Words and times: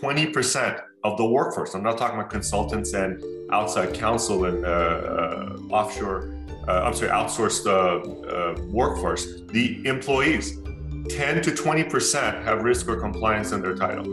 20% 0.00 0.82
of 1.04 1.18
the 1.18 1.24
workforce. 1.24 1.74
I'm 1.74 1.82
not 1.82 1.98
talking 1.98 2.18
about 2.18 2.30
consultants 2.30 2.94
and 2.94 3.22
outside 3.52 3.92
counsel 3.92 4.46
and 4.46 4.64
uh, 4.64 4.68
uh, 4.68 5.58
offshore, 5.68 6.34
uh, 6.66 6.84
I'm 6.84 6.94
sorry, 6.94 7.10
outsourced 7.10 7.66
uh, 7.66 8.00
uh, 8.26 8.62
workforce. 8.68 9.42
The 9.48 9.86
employees, 9.86 10.56
10 11.10 11.42
to 11.42 11.50
20% 11.50 12.42
have 12.44 12.62
risk 12.62 12.88
or 12.88 12.98
compliance 12.98 13.52
in 13.52 13.60
their 13.60 13.74
title. 13.74 14.04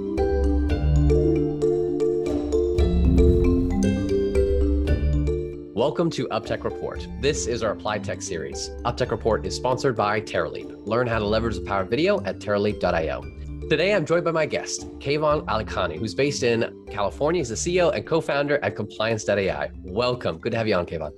Welcome 5.73 6.09
to 6.11 6.27
UpTech 6.27 6.65
Report. 6.65 7.07
This 7.21 7.47
is 7.47 7.63
our 7.63 7.71
Applied 7.71 8.03
Tech 8.03 8.21
series. 8.21 8.71
UpTech 8.83 9.09
Report 9.09 9.45
is 9.45 9.55
sponsored 9.55 9.95
by 9.95 10.19
TerraLeap. 10.19 10.85
Learn 10.85 11.07
how 11.07 11.19
to 11.19 11.25
leverage 11.25 11.55
the 11.55 11.61
power 11.61 11.83
of 11.83 11.89
video 11.89 12.21
at 12.25 12.39
terraleap.io. 12.39 13.46
Today, 13.69 13.93
I'm 13.93 14.05
joined 14.05 14.23
by 14.23 14.31
my 14.31 14.45
guest, 14.45 14.87
Kayvan 14.99 15.43
Alikhani, 15.47 15.97
who's 15.97 16.15
based 16.15 16.43
in 16.43 16.85
California. 16.89 17.41
He's 17.41 17.49
the 17.49 17.55
CEO 17.55 17.93
and 17.93 18.05
co-founder 18.07 18.63
at 18.63 18.77
Compliance.ai. 18.77 19.71
Welcome. 19.83 20.37
Good 20.37 20.53
to 20.53 20.57
have 20.57 20.69
you 20.69 20.75
on, 20.75 20.85
Kayvan. 20.85 21.11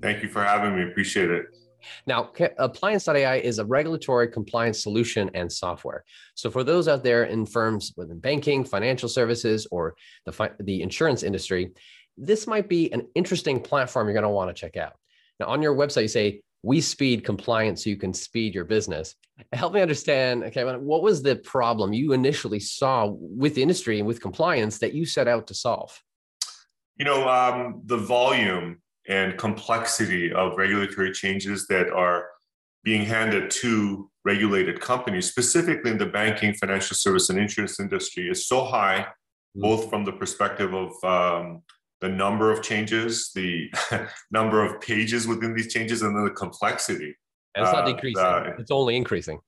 Thank 0.00 0.22
you 0.22 0.28
for 0.28 0.44
having 0.44 0.76
me. 0.76 0.88
Appreciate 0.88 1.32
it. 1.32 1.46
Now, 2.06 2.22
Compliance.ai 2.22 3.38
is 3.38 3.58
a 3.58 3.64
regulatory 3.64 4.28
compliance 4.28 4.84
solution 4.84 5.32
and 5.34 5.50
software. 5.50 6.04
So, 6.36 6.48
for 6.48 6.62
those 6.62 6.86
out 6.86 7.02
there 7.02 7.24
in 7.24 7.44
firms 7.44 7.92
within 7.96 8.20
banking, 8.20 8.64
financial 8.64 9.08
services, 9.08 9.66
or 9.72 9.96
the, 10.26 10.52
the 10.60 10.82
insurance 10.82 11.24
industry, 11.24 11.72
this 12.16 12.46
might 12.46 12.68
be 12.68 12.92
an 12.92 13.08
interesting 13.16 13.58
platform 13.58 14.06
you're 14.06 14.14
going 14.14 14.22
to 14.22 14.28
want 14.28 14.48
to 14.48 14.54
check 14.54 14.76
out. 14.76 14.92
Now, 15.40 15.46
on 15.46 15.60
your 15.60 15.74
website, 15.74 16.02
you 16.02 16.08
say 16.08 16.42
we 16.62 16.80
speed 16.80 17.24
compliance 17.24 17.84
so 17.84 17.90
you 17.90 17.96
can 17.96 18.12
speed 18.12 18.54
your 18.54 18.64
business. 18.64 19.14
Help 19.52 19.74
me 19.74 19.80
understand, 19.80 20.44
okay, 20.44 20.64
what 20.64 21.02
was 21.02 21.22
the 21.22 21.36
problem 21.36 21.92
you 21.92 22.12
initially 22.12 22.60
saw 22.60 23.06
with 23.06 23.54
the 23.54 23.62
industry 23.62 23.98
and 23.98 24.06
with 24.06 24.20
compliance 24.20 24.78
that 24.78 24.94
you 24.94 25.04
set 25.04 25.28
out 25.28 25.46
to 25.46 25.54
solve? 25.54 26.02
You 26.96 27.04
know, 27.04 27.28
um, 27.28 27.82
the 27.84 27.98
volume 27.98 28.80
and 29.08 29.36
complexity 29.36 30.32
of 30.32 30.56
regulatory 30.56 31.12
changes 31.12 31.66
that 31.68 31.90
are 31.90 32.26
being 32.82 33.04
handed 33.04 33.50
to 33.50 34.10
regulated 34.24 34.80
companies, 34.80 35.28
specifically 35.28 35.90
in 35.90 35.98
the 35.98 36.06
banking, 36.06 36.54
financial 36.54 36.96
service, 36.96 37.30
and 37.30 37.38
insurance 37.38 37.78
industry, 37.78 38.28
is 38.28 38.46
so 38.46 38.64
high, 38.64 39.00
mm-hmm. 39.00 39.60
both 39.60 39.90
from 39.90 40.04
the 40.04 40.12
perspective 40.12 40.72
of 40.74 40.92
um, 41.04 41.62
the 42.00 42.08
number 42.08 42.50
of 42.50 42.62
changes, 42.62 43.30
the 43.34 43.70
number 44.30 44.64
of 44.64 44.80
pages 44.80 45.26
within 45.26 45.54
these 45.54 45.72
changes, 45.72 46.02
and 46.02 46.16
then 46.16 46.24
the 46.24 46.30
complexity. 46.30 47.14
And 47.54 47.64
it's 47.64 47.72
not 47.72 47.84
uh, 47.84 47.92
decreasing; 47.92 48.24
uh, 48.24 48.52
it's 48.58 48.70
only 48.70 48.96
increasing. 48.96 49.40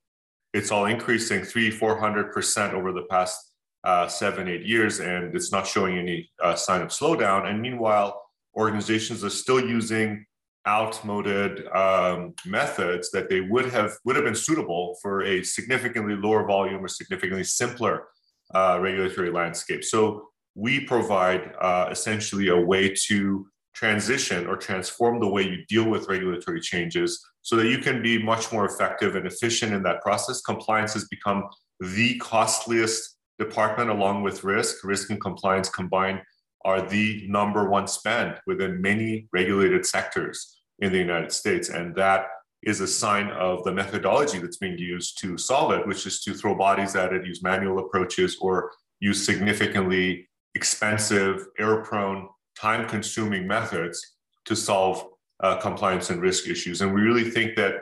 It's 0.54 0.70
all 0.70 0.86
increasing 0.86 1.44
three, 1.44 1.70
four 1.70 1.98
hundred 1.98 2.32
percent 2.32 2.74
over 2.74 2.92
the 2.92 3.04
past 3.10 3.52
uh, 3.84 4.08
seven, 4.08 4.48
eight 4.48 4.64
years, 4.64 5.00
and 5.00 5.34
it's 5.34 5.52
not 5.52 5.66
showing 5.66 5.98
any 5.98 6.30
uh, 6.42 6.54
sign 6.54 6.82
of 6.82 6.88
slowdown. 6.88 7.48
And 7.48 7.60
meanwhile, 7.60 8.22
organizations 8.56 9.22
are 9.24 9.30
still 9.30 9.60
using 9.60 10.24
outmoded 10.66 11.66
um, 11.68 12.34
methods 12.44 13.10
that 13.10 13.30
they 13.30 13.40
would 13.40 13.66
have 13.66 13.96
would 14.04 14.16
have 14.16 14.24
been 14.24 14.34
suitable 14.34 14.96
for 15.00 15.22
a 15.22 15.42
significantly 15.42 16.14
lower 16.14 16.46
volume 16.46 16.84
or 16.84 16.88
significantly 16.88 17.44
simpler 17.44 18.08
uh, 18.54 18.78
regulatory 18.80 19.30
landscape. 19.30 19.84
So 19.84 20.28
we 20.58 20.80
provide 20.80 21.52
uh, 21.60 21.86
essentially 21.88 22.48
a 22.48 22.60
way 22.60 22.92
to 23.06 23.46
transition 23.74 24.48
or 24.48 24.56
transform 24.56 25.20
the 25.20 25.28
way 25.28 25.42
you 25.42 25.64
deal 25.68 25.88
with 25.88 26.08
regulatory 26.08 26.60
changes 26.60 27.24
so 27.42 27.54
that 27.54 27.68
you 27.68 27.78
can 27.78 28.02
be 28.02 28.20
much 28.20 28.52
more 28.52 28.66
effective 28.66 29.14
and 29.14 29.24
efficient 29.24 29.72
in 29.72 29.84
that 29.84 30.02
process. 30.02 30.40
Compliance 30.40 30.94
has 30.94 31.06
become 31.06 31.44
the 31.78 32.18
costliest 32.18 33.18
department 33.38 33.88
along 33.88 34.24
with 34.24 34.42
risk. 34.42 34.82
Risk 34.82 35.10
and 35.10 35.20
compliance 35.20 35.68
combined 35.68 36.20
are 36.64 36.82
the 36.82 37.24
number 37.28 37.70
one 37.70 37.86
spend 37.86 38.34
within 38.48 38.82
many 38.82 39.28
regulated 39.32 39.86
sectors 39.86 40.60
in 40.80 40.90
the 40.90 40.98
United 40.98 41.30
States. 41.30 41.68
And 41.68 41.94
that 41.94 42.26
is 42.64 42.80
a 42.80 42.88
sign 42.88 43.28
of 43.30 43.62
the 43.62 43.72
methodology 43.72 44.40
that's 44.40 44.56
being 44.56 44.76
used 44.76 45.20
to 45.20 45.38
solve 45.38 45.70
it, 45.70 45.86
which 45.86 46.04
is 46.04 46.20
to 46.24 46.34
throw 46.34 46.56
bodies 46.56 46.96
at 46.96 47.12
it, 47.12 47.24
use 47.24 47.44
manual 47.44 47.78
approaches, 47.78 48.36
or 48.40 48.72
use 48.98 49.24
significantly 49.24 50.27
expensive, 50.54 51.46
error 51.58 51.82
prone, 51.82 52.28
time 52.60 52.88
consuming 52.88 53.46
methods 53.46 54.16
to 54.44 54.56
solve 54.56 55.04
uh, 55.40 55.56
compliance 55.56 56.10
and 56.10 56.20
risk 56.20 56.48
issues. 56.48 56.80
And 56.80 56.92
we 56.92 57.00
really 57.00 57.30
think 57.30 57.56
that 57.56 57.74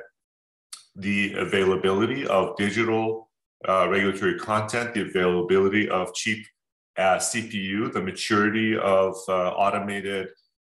the 0.94 1.34
availability 1.34 2.26
of 2.26 2.56
digital 2.56 3.30
uh, 3.68 3.88
regulatory 3.88 4.38
content, 4.38 4.94
the 4.94 5.02
availability 5.02 5.88
of 5.88 6.12
cheap 6.14 6.44
uh, 6.98 7.16
CPU, 7.16 7.92
the 7.92 8.02
maturity 8.02 8.76
of 8.76 9.16
uh, 9.28 9.50
automated 9.50 10.28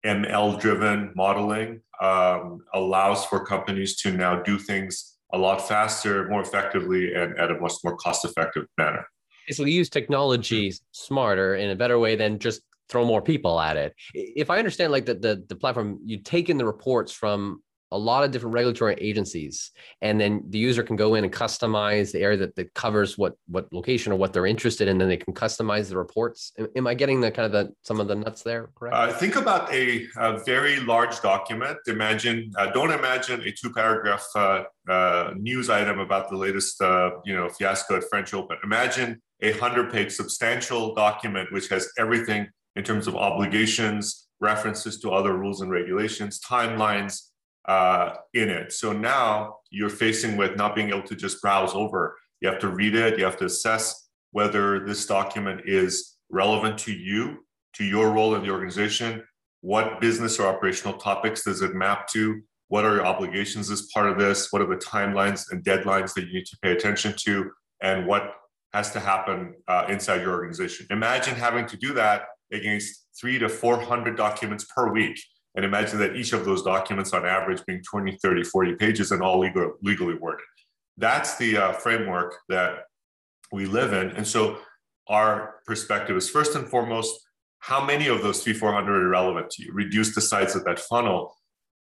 ML 0.05 0.59
driven 0.59 1.11
modeling 1.15 1.81
um, 2.01 2.59
allows 2.73 3.25
for 3.25 3.45
companies 3.45 3.95
to 3.97 4.11
now 4.11 4.41
do 4.41 4.57
things 4.57 5.17
a 5.33 5.37
lot 5.37 5.65
faster, 5.67 6.27
more 6.29 6.41
effectively, 6.41 7.13
and 7.13 7.37
at 7.39 7.49
a 7.49 7.59
much 7.59 7.73
more 7.83 7.95
cost 7.95 8.25
effective 8.25 8.65
manner 8.77 9.05
basically 9.47 9.71
use 9.71 9.89
technology 9.89 10.69
mm-hmm. 10.69 10.83
smarter 10.91 11.55
in 11.55 11.69
a 11.69 11.75
better 11.75 11.99
way 11.99 12.15
than 12.15 12.39
just 12.39 12.61
throw 12.89 13.05
more 13.05 13.21
people 13.21 13.59
at 13.59 13.77
it. 13.77 13.95
If 14.13 14.49
I 14.49 14.59
understand, 14.59 14.91
like 14.91 15.05
the 15.05 15.15
the, 15.15 15.43
the 15.47 15.55
platform, 15.55 15.99
you 16.03 16.19
take 16.19 16.49
in 16.49 16.57
the 16.57 16.65
reports 16.65 17.11
from 17.11 17.62
a 17.93 17.97
lot 17.97 18.23
of 18.23 18.31
different 18.31 18.53
regulatory 18.55 18.95
agencies. 18.99 19.71
And 20.01 20.19
then 20.19 20.43
the 20.49 20.57
user 20.57 20.81
can 20.81 20.95
go 20.95 21.13
in 21.13 21.23
and 21.23 21.31
customize 21.31 22.11
the 22.11 22.21
area 22.21 22.37
that, 22.37 22.55
that 22.55 22.73
covers 22.73 23.17
what 23.17 23.35
what 23.47 23.71
location 23.71 24.11
or 24.11 24.15
what 24.15 24.33
they're 24.33 24.47
interested 24.47 24.87
in 24.87 24.97
then 24.97 25.07
they 25.07 25.17
can 25.17 25.33
customize 25.33 25.89
the 25.89 25.97
reports. 25.97 26.51
Am 26.75 26.87
i 26.87 26.93
getting 26.93 27.21
the 27.21 27.31
kind 27.31 27.45
of 27.45 27.51
the 27.51 27.73
some 27.83 27.99
of 27.99 28.07
the 28.07 28.15
nuts 28.15 28.41
there 28.41 28.69
correct? 28.75 28.95
Uh, 28.95 29.13
think 29.13 29.35
about 29.35 29.71
a, 29.71 30.07
a, 30.17 30.39
very 30.43 30.79
large 30.81 31.21
document. 31.21 31.77
Imagine 31.87 32.51
uh, 32.57 32.71
don't 32.71 32.91
imagine 32.91 33.41
a 33.41 33.51
two 33.51 33.71
paragraph 33.71 34.25
uh, 34.35 34.63
uh 34.89 35.33
news 35.37 35.69
item 35.69 35.99
about 35.99 36.29
the 36.29 36.35
latest 36.35 36.81
uh, 36.81 37.11
you 37.23 37.35
know 37.35 37.47
fiasco 37.49 37.95
at 37.97 38.03
french 38.09 38.33
open. 38.33 38.57
Imagine 38.63 39.21
a 39.41 39.51
100 39.51 39.91
page 39.91 40.11
substantial 40.11 40.95
document 40.95 41.51
which 41.51 41.69
has 41.69 41.89
everything 41.99 42.47
in 42.75 42.83
terms 42.83 43.05
of 43.07 43.15
obligations 43.15 44.27
references 44.41 44.99
to 44.99 45.11
other 45.11 45.37
rules 45.37 45.61
and 45.61 45.71
regulations 45.71 46.39
timelines 46.39 47.29
uh, 47.65 48.15
in 48.33 48.49
it. 48.49 48.73
So 48.73 48.93
now 48.93 49.57
you're 49.69 49.89
facing 49.89 50.37
with 50.37 50.55
not 50.57 50.75
being 50.75 50.89
able 50.89 51.03
to 51.03 51.15
just 51.15 51.41
browse 51.41 51.73
over. 51.73 52.17
You 52.41 52.49
have 52.49 52.59
to 52.59 52.69
read 52.69 52.95
it. 52.95 53.17
You 53.17 53.25
have 53.25 53.37
to 53.37 53.45
assess 53.45 54.09
whether 54.31 54.85
this 54.85 55.05
document 55.05 55.61
is 55.65 56.17
relevant 56.29 56.77
to 56.79 56.91
you, 56.91 57.45
to 57.73 57.83
your 57.83 58.11
role 58.11 58.35
in 58.35 58.43
the 58.43 58.49
organization. 58.49 59.23
What 59.61 60.01
business 60.01 60.39
or 60.39 60.47
operational 60.47 60.97
topics 60.97 61.43
does 61.43 61.61
it 61.61 61.73
map 61.73 62.07
to? 62.09 62.41
What 62.67 62.85
are 62.85 62.95
your 62.95 63.05
obligations 63.05 63.69
as 63.69 63.87
part 63.93 64.09
of 64.09 64.17
this? 64.17 64.51
What 64.51 64.61
are 64.61 64.67
the 64.67 64.75
timelines 64.75 65.51
and 65.51 65.63
deadlines 65.63 66.13
that 66.15 66.25
you 66.27 66.33
need 66.33 66.45
to 66.47 66.57
pay 66.61 66.71
attention 66.71 67.13
to? 67.19 67.51
And 67.81 68.07
what 68.07 68.33
has 68.73 68.91
to 68.91 68.99
happen 68.99 69.53
uh, 69.67 69.85
inside 69.89 70.21
your 70.21 70.31
organization? 70.31 70.87
Imagine 70.89 71.35
having 71.35 71.65
to 71.67 71.77
do 71.77 71.93
that 71.93 72.23
against 72.51 73.05
three 73.19 73.37
to 73.39 73.47
400 73.47 74.17
documents 74.17 74.65
per 74.65 74.91
week 74.91 75.19
and 75.55 75.65
imagine 75.65 75.99
that 75.99 76.15
each 76.15 76.33
of 76.33 76.45
those 76.45 76.63
documents 76.63 77.13
on 77.13 77.25
average 77.25 77.63
being 77.65 77.81
20, 77.83 78.17
30, 78.21 78.43
40 78.43 78.75
pages 78.75 79.11
and 79.11 79.21
all 79.21 79.39
legal, 79.39 79.73
legally 79.81 80.15
worded. 80.15 80.45
That's 80.97 81.37
the 81.37 81.57
uh, 81.57 81.73
framework 81.73 82.35
that 82.49 82.85
we 83.51 83.65
live 83.65 83.93
in. 83.93 84.09
And 84.11 84.27
so 84.27 84.57
our 85.07 85.55
perspective 85.65 86.15
is 86.17 86.29
first 86.29 86.55
and 86.55 86.67
foremost, 86.67 87.13
how 87.59 87.85
many 87.85 88.07
of 88.07 88.21
those 88.21 88.43
three, 88.43 88.53
400 88.53 89.03
are 89.03 89.09
relevant 89.09 89.49
to 89.51 89.63
you? 89.63 89.71
Reduce 89.73 90.13
the 90.13 90.21
size 90.21 90.55
of 90.55 90.65
that 90.65 90.79
funnel 90.79 91.35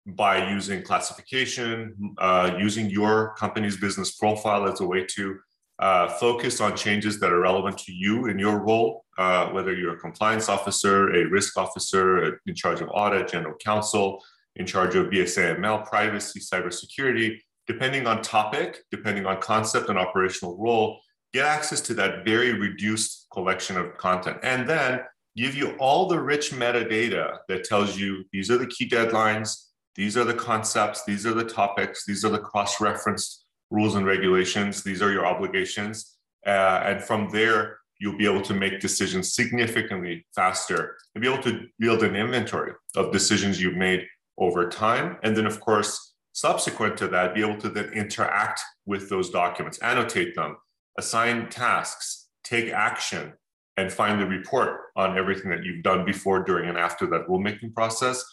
by 0.06 0.50
using 0.50 0.82
classification, 0.84 2.14
uh, 2.18 2.56
using 2.60 2.90
your 2.90 3.34
company's 3.36 3.78
business 3.78 4.16
profile 4.16 4.68
as 4.68 4.82
a 4.82 4.86
way 4.86 5.06
to 5.16 5.40
uh, 5.82 6.08
focus 6.08 6.62
on 6.62 6.78
changes 6.78 7.20
that 7.20 7.34
are 7.34 7.40
relevant 7.40 7.78
to 7.80 7.92
you 7.92 8.28
in 8.28 8.38
your 8.38 8.60
role, 8.60 9.04
uh, 9.18 9.48
whether 9.48 9.74
you're 9.74 9.96
a 9.96 10.00
compliance 10.00 10.48
officer, 10.48 11.14
a 11.16 11.26
risk 11.26 11.58
officer, 11.58 12.40
in 12.46 12.54
charge 12.54 12.82
of 12.82 12.90
audit, 12.90 13.28
general 13.28 13.56
counsel, 13.56 14.24
in 14.58 14.66
charge 14.66 14.96
of 14.96 15.08
BSAML, 15.08 15.86
privacy, 15.88 16.40
cybersecurity, 16.40 17.40
depending 17.66 18.06
on 18.06 18.22
topic, 18.22 18.84
depending 18.92 19.26
on 19.26 19.42
concept 19.42 19.90
and 19.90 19.98
operational 19.98 20.56
role, 20.58 21.00
get 21.34 21.46
access 21.46 21.82
to 21.82 21.94
that 21.96 22.26
very 22.26 22.54
reduced 22.54 23.28
collection 23.34 23.76
of 23.76 23.98
content. 23.98 24.38
And 24.44 24.70
then 24.70 25.02
give 25.36 25.56
you 25.56 25.72
all 25.80 26.08
the 26.08 26.20
rich 26.20 26.52
metadata 26.52 27.38
that 27.48 27.64
tells 27.64 27.98
you 27.98 28.24
these 28.32 28.52
are 28.52 28.58
the 28.58 28.68
key 28.68 28.88
deadlines, 28.88 29.70
these 29.96 30.16
are 30.16 30.26
the 30.26 30.34
concepts, 30.34 31.06
these 31.06 31.26
are 31.26 31.34
the 31.34 31.46
topics, 31.46 32.06
these 32.06 32.24
are 32.24 32.30
the 32.30 32.40
cross 32.40 32.80
referenced 32.80 33.41
rules 33.72 33.96
and 33.96 34.06
regulations. 34.06 34.84
These 34.84 35.02
are 35.02 35.12
your 35.12 35.26
obligations. 35.26 36.18
Uh, 36.46 36.84
and 36.86 37.02
from 37.02 37.30
there, 37.32 37.80
you'll 38.00 38.18
be 38.18 38.26
able 38.26 38.42
to 38.42 38.54
make 38.54 38.80
decisions 38.80 39.34
significantly 39.34 40.26
faster 40.36 40.98
and 41.16 41.22
be 41.22 41.32
able 41.32 41.44
to 41.44 41.68
build 41.80 42.04
an 42.04 42.16
inventory 42.16 42.74
of 42.96 43.12
decisions 43.12 43.62
you've 43.62 43.76
made 43.76 44.06
over 44.38 44.70
time. 44.70 45.18
And 45.24 45.36
then, 45.36 45.46
of 45.46 45.60
course, 45.60 46.16
subsequent 46.34 46.98
to 46.98 47.08
that, 47.10 47.36
be 47.36 47.42
able 47.42 47.60
to 47.62 47.70
then 47.70 47.92
interact 47.94 48.62
with 48.86 49.10
those 49.10 49.30
documents, 49.30 49.78
annotate 49.80 50.36
them, 50.36 50.58
assign 50.98 51.50
tasks, 51.50 52.30
take 52.44 52.72
action, 52.72 53.34
and 53.78 53.92
finally 53.92 54.26
report 54.26 54.82
on 54.96 55.18
everything 55.18 55.50
that 55.52 55.64
you've 55.64 55.84
done 55.84 56.06
before, 56.06 56.44
during, 56.44 56.70
and 56.70 56.78
after 56.78 57.06
that 57.08 57.28
rulemaking 57.28 57.74
process. 57.74 58.24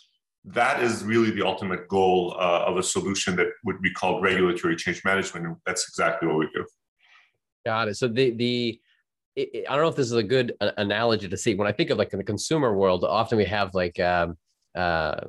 That 0.45 0.83
is 0.83 1.05
really 1.05 1.31
the 1.31 1.45
ultimate 1.45 1.89
goal 1.89 2.35
uh, 2.39 2.65
of 2.67 2.77
a 2.77 2.83
solution 2.83 3.37
that 3.37 3.49
would 3.65 3.83
be 3.83 3.93
called 3.93 4.23
regulatory 4.23 4.77
change 4.77 5.05
management. 5.05 5.47
And 5.47 5.57
that's 5.67 5.89
exactly 5.89 6.29
what 6.29 6.39
we 6.39 6.49
do. 6.55 6.65
Got 7.67 7.89
it. 7.89 7.97
So 7.97 8.09
the 8.09 8.31
the 8.31 8.81
I 9.39 9.63
don't 9.69 9.83
know 9.83 9.89
if 9.89 9.97
this 9.97 10.07
is 10.07 10.13
a 10.13 10.23
good 10.23 10.55
uh, 10.61 10.73
analogy 10.79 11.29
to 11.29 11.37
see. 11.37 11.55
When 11.55 11.69
I 11.69 11.73
think 11.73 11.91
of 11.91 11.99
like 11.99 12.13
in 12.13 12.19
the 12.19 12.25
consumer 12.25 12.75
world, 12.75 13.05
often 13.05 13.39
we 13.39 13.45
have 13.45 13.75
like 13.75 13.99
um, 14.01 14.37
uh, 14.75 15.21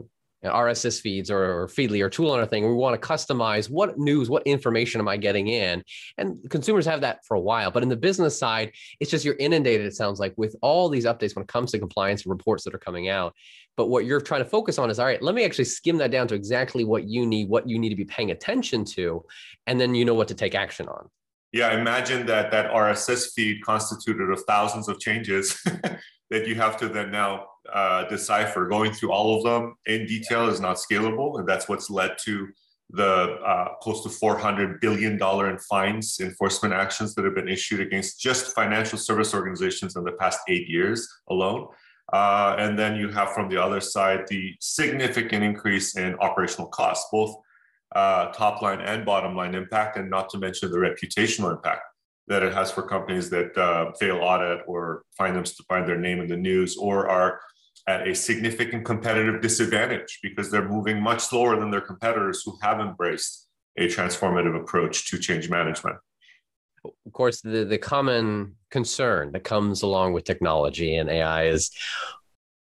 RSS 0.44 1.02
feeds 1.02 1.30
or, 1.30 1.64
or 1.64 1.68
Feedly 1.68 2.02
or 2.02 2.10
Tool 2.10 2.34
or 2.36 2.46
thing. 2.46 2.68
We 2.68 2.74
want 2.74 3.00
to 3.00 3.08
customize 3.08 3.70
what 3.70 3.98
news, 3.98 4.30
what 4.30 4.44
information 4.44 5.02
am 5.02 5.08
I 5.08 5.18
getting 5.18 5.48
in? 5.48 5.84
And 6.18 6.38
consumers 6.50 6.86
have 6.86 7.02
that 7.02 7.26
for 7.26 7.36
a 7.36 7.40
while. 7.40 7.72
But 7.72 7.84
in 7.84 7.90
the 7.90 7.98
business 7.98 8.38
side, 8.38 8.72
it's 9.00 9.12
just 9.12 9.26
you're 9.26 9.36
inundated, 9.36 9.86
it 9.86 9.96
sounds 9.96 10.20
like, 10.20 10.34
with 10.38 10.56
all 10.62 10.90
these 10.90 11.06
updates 11.06 11.36
when 11.36 11.44
it 11.44 11.50
comes 11.50 11.72
to 11.72 11.80
compliance 11.80 12.24
and 12.24 12.32
reports 12.32 12.64
that 12.64 12.74
are 12.74 12.80
coming 12.80 13.10
out. 13.10 13.34
But 13.76 13.88
what 13.88 14.06
you're 14.06 14.22
trying 14.22 14.44
to 14.44 14.50
focus 14.50 14.78
on 14.78 14.90
is 14.90 15.00
all 15.00 15.06
right, 15.06 15.22
let 15.22 15.36
me 15.36 15.46
actually 15.46 15.66
skim 15.66 15.98
that 15.98 16.12
down 16.12 16.28
to 16.30 16.36
exactly 16.36 16.84
what 16.84 17.06
you 17.06 17.26
need, 17.26 17.50
what 17.50 17.68
you 17.68 17.80
need 17.80 17.90
to 17.90 17.96
be 17.96 18.06
paying 18.06 18.32
attention 18.32 18.86
to, 18.86 19.24
and 19.68 19.80
then 19.80 19.96
you 19.96 20.06
know 20.06 20.14
what 20.14 20.28
to 20.30 20.36
take 20.36 20.56
action 20.56 20.88
on. 20.88 21.10
Yeah, 21.52 21.80
imagine 21.80 22.26
that 22.28 22.52
that 22.52 22.72
RSS 22.72 23.34
feed 23.34 23.64
constituted 23.64 24.30
of 24.30 24.44
thousands 24.48 24.88
of 24.88 25.00
changes 25.00 25.60
that 26.30 26.48
you 26.48 26.56
have 26.56 26.78
to 26.78 26.88
then 26.88 27.12
now 27.12 27.48
uh, 27.74 28.08
decipher. 28.08 28.68
Going 28.68 28.94
through 28.94 29.12
all 29.12 29.38
of 29.38 29.44
them 29.44 29.76
in 29.86 30.06
detail 30.06 30.50
is 30.50 30.60
not 30.60 30.78
scalable, 30.78 31.40
and 31.40 31.48
that's 31.48 31.68
what's 31.68 31.90
led 31.90 32.18
to 32.26 32.48
the 32.92 33.38
uh, 33.46 33.76
close 33.82 34.02
to 34.04 34.10
400 34.10 34.82
billion 34.82 35.18
dollar 35.18 35.50
in 35.50 35.60
fines 35.60 36.20
enforcement 36.20 36.74
actions 36.74 37.14
that 37.16 37.24
have 37.24 37.36
been 37.36 37.48
issued 37.48 37.82
against 37.82 38.20
just 38.20 38.56
financial 38.56 38.98
service 38.98 39.34
organizations 39.34 39.96
in 39.96 40.04
the 40.04 40.14
past 40.14 40.40
eight 40.48 40.68
years 40.68 41.08
alone. 41.30 41.68
Uh, 42.12 42.56
and 42.58 42.80
then 42.80 42.96
you 42.96 43.08
have 43.10 43.32
from 43.34 43.48
the 43.50 43.62
other 43.62 43.80
side 43.80 44.26
the 44.28 44.56
significant 44.60 45.44
increase 45.44 45.96
in 45.96 46.16
operational 46.16 46.68
costs, 46.70 47.08
both 47.12 47.36
uh, 47.96 48.32
top 48.32 48.62
line 48.64 48.82
and 48.82 49.06
bottom 49.06 49.36
line 49.36 49.54
impact, 49.54 49.98
and 49.98 50.10
not 50.10 50.30
to 50.30 50.40
mention 50.40 50.72
the 50.72 50.78
reputational 50.78 51.52
impact 51.52 51.82
that 52.28 52.44
it 52.44 52.54
has 52.54 52.72
for 52.72 52.84
companies 52.84 53.30
that 53.30 53.56
uh, 53.58 53.92
fail 54.00 54.18
audit 54.18 54.62
or 54.68 55.04
find 55.18 55.36
them 55.36 55.44
to 55.44 55.64
find 55.68 55.88
their 55.88 55.98
name 55.98 56.22
in 56.22 56.28
the 56.28 56.38
news 56.38 56.78
or 56.78 57.10
are 57.10 57.40
at 57.88 58.08
a 58.08 58.14
significant 58.14 58.86
competitive 58.86 59.42
disadvantage 59.42 60.20
because 60.22 60.52
they're 60.52 60.68
moving 60.68 61.02
much 61.02 61.22
slower 61.22 61.60
than 61.60 61.72
their 61.72 61.82
competitors 61.82 62.44
who 62.46 62.58
have 62.62 62.80
embraced 62.80 63.48
a 63.78 63.88
transformative 63.88 64.60
approach 64.60 65.10
to 65.10 65.18
change 65.18 65.50
management. 65.50 65.98
Of 66.86 67.14
course, 67.14 67.42
the, 67.42 67.66
the 67.66 67.78
common 67.78 68.56
concern 68.72 69.32
that 69.34 69.44
comes 69.44 69.82
along 69.82 70.14
with 70.14 70.24
technology 70.24 70.96
and 70.96 71.10
AI 71.10 71.48
is 71.48 71.72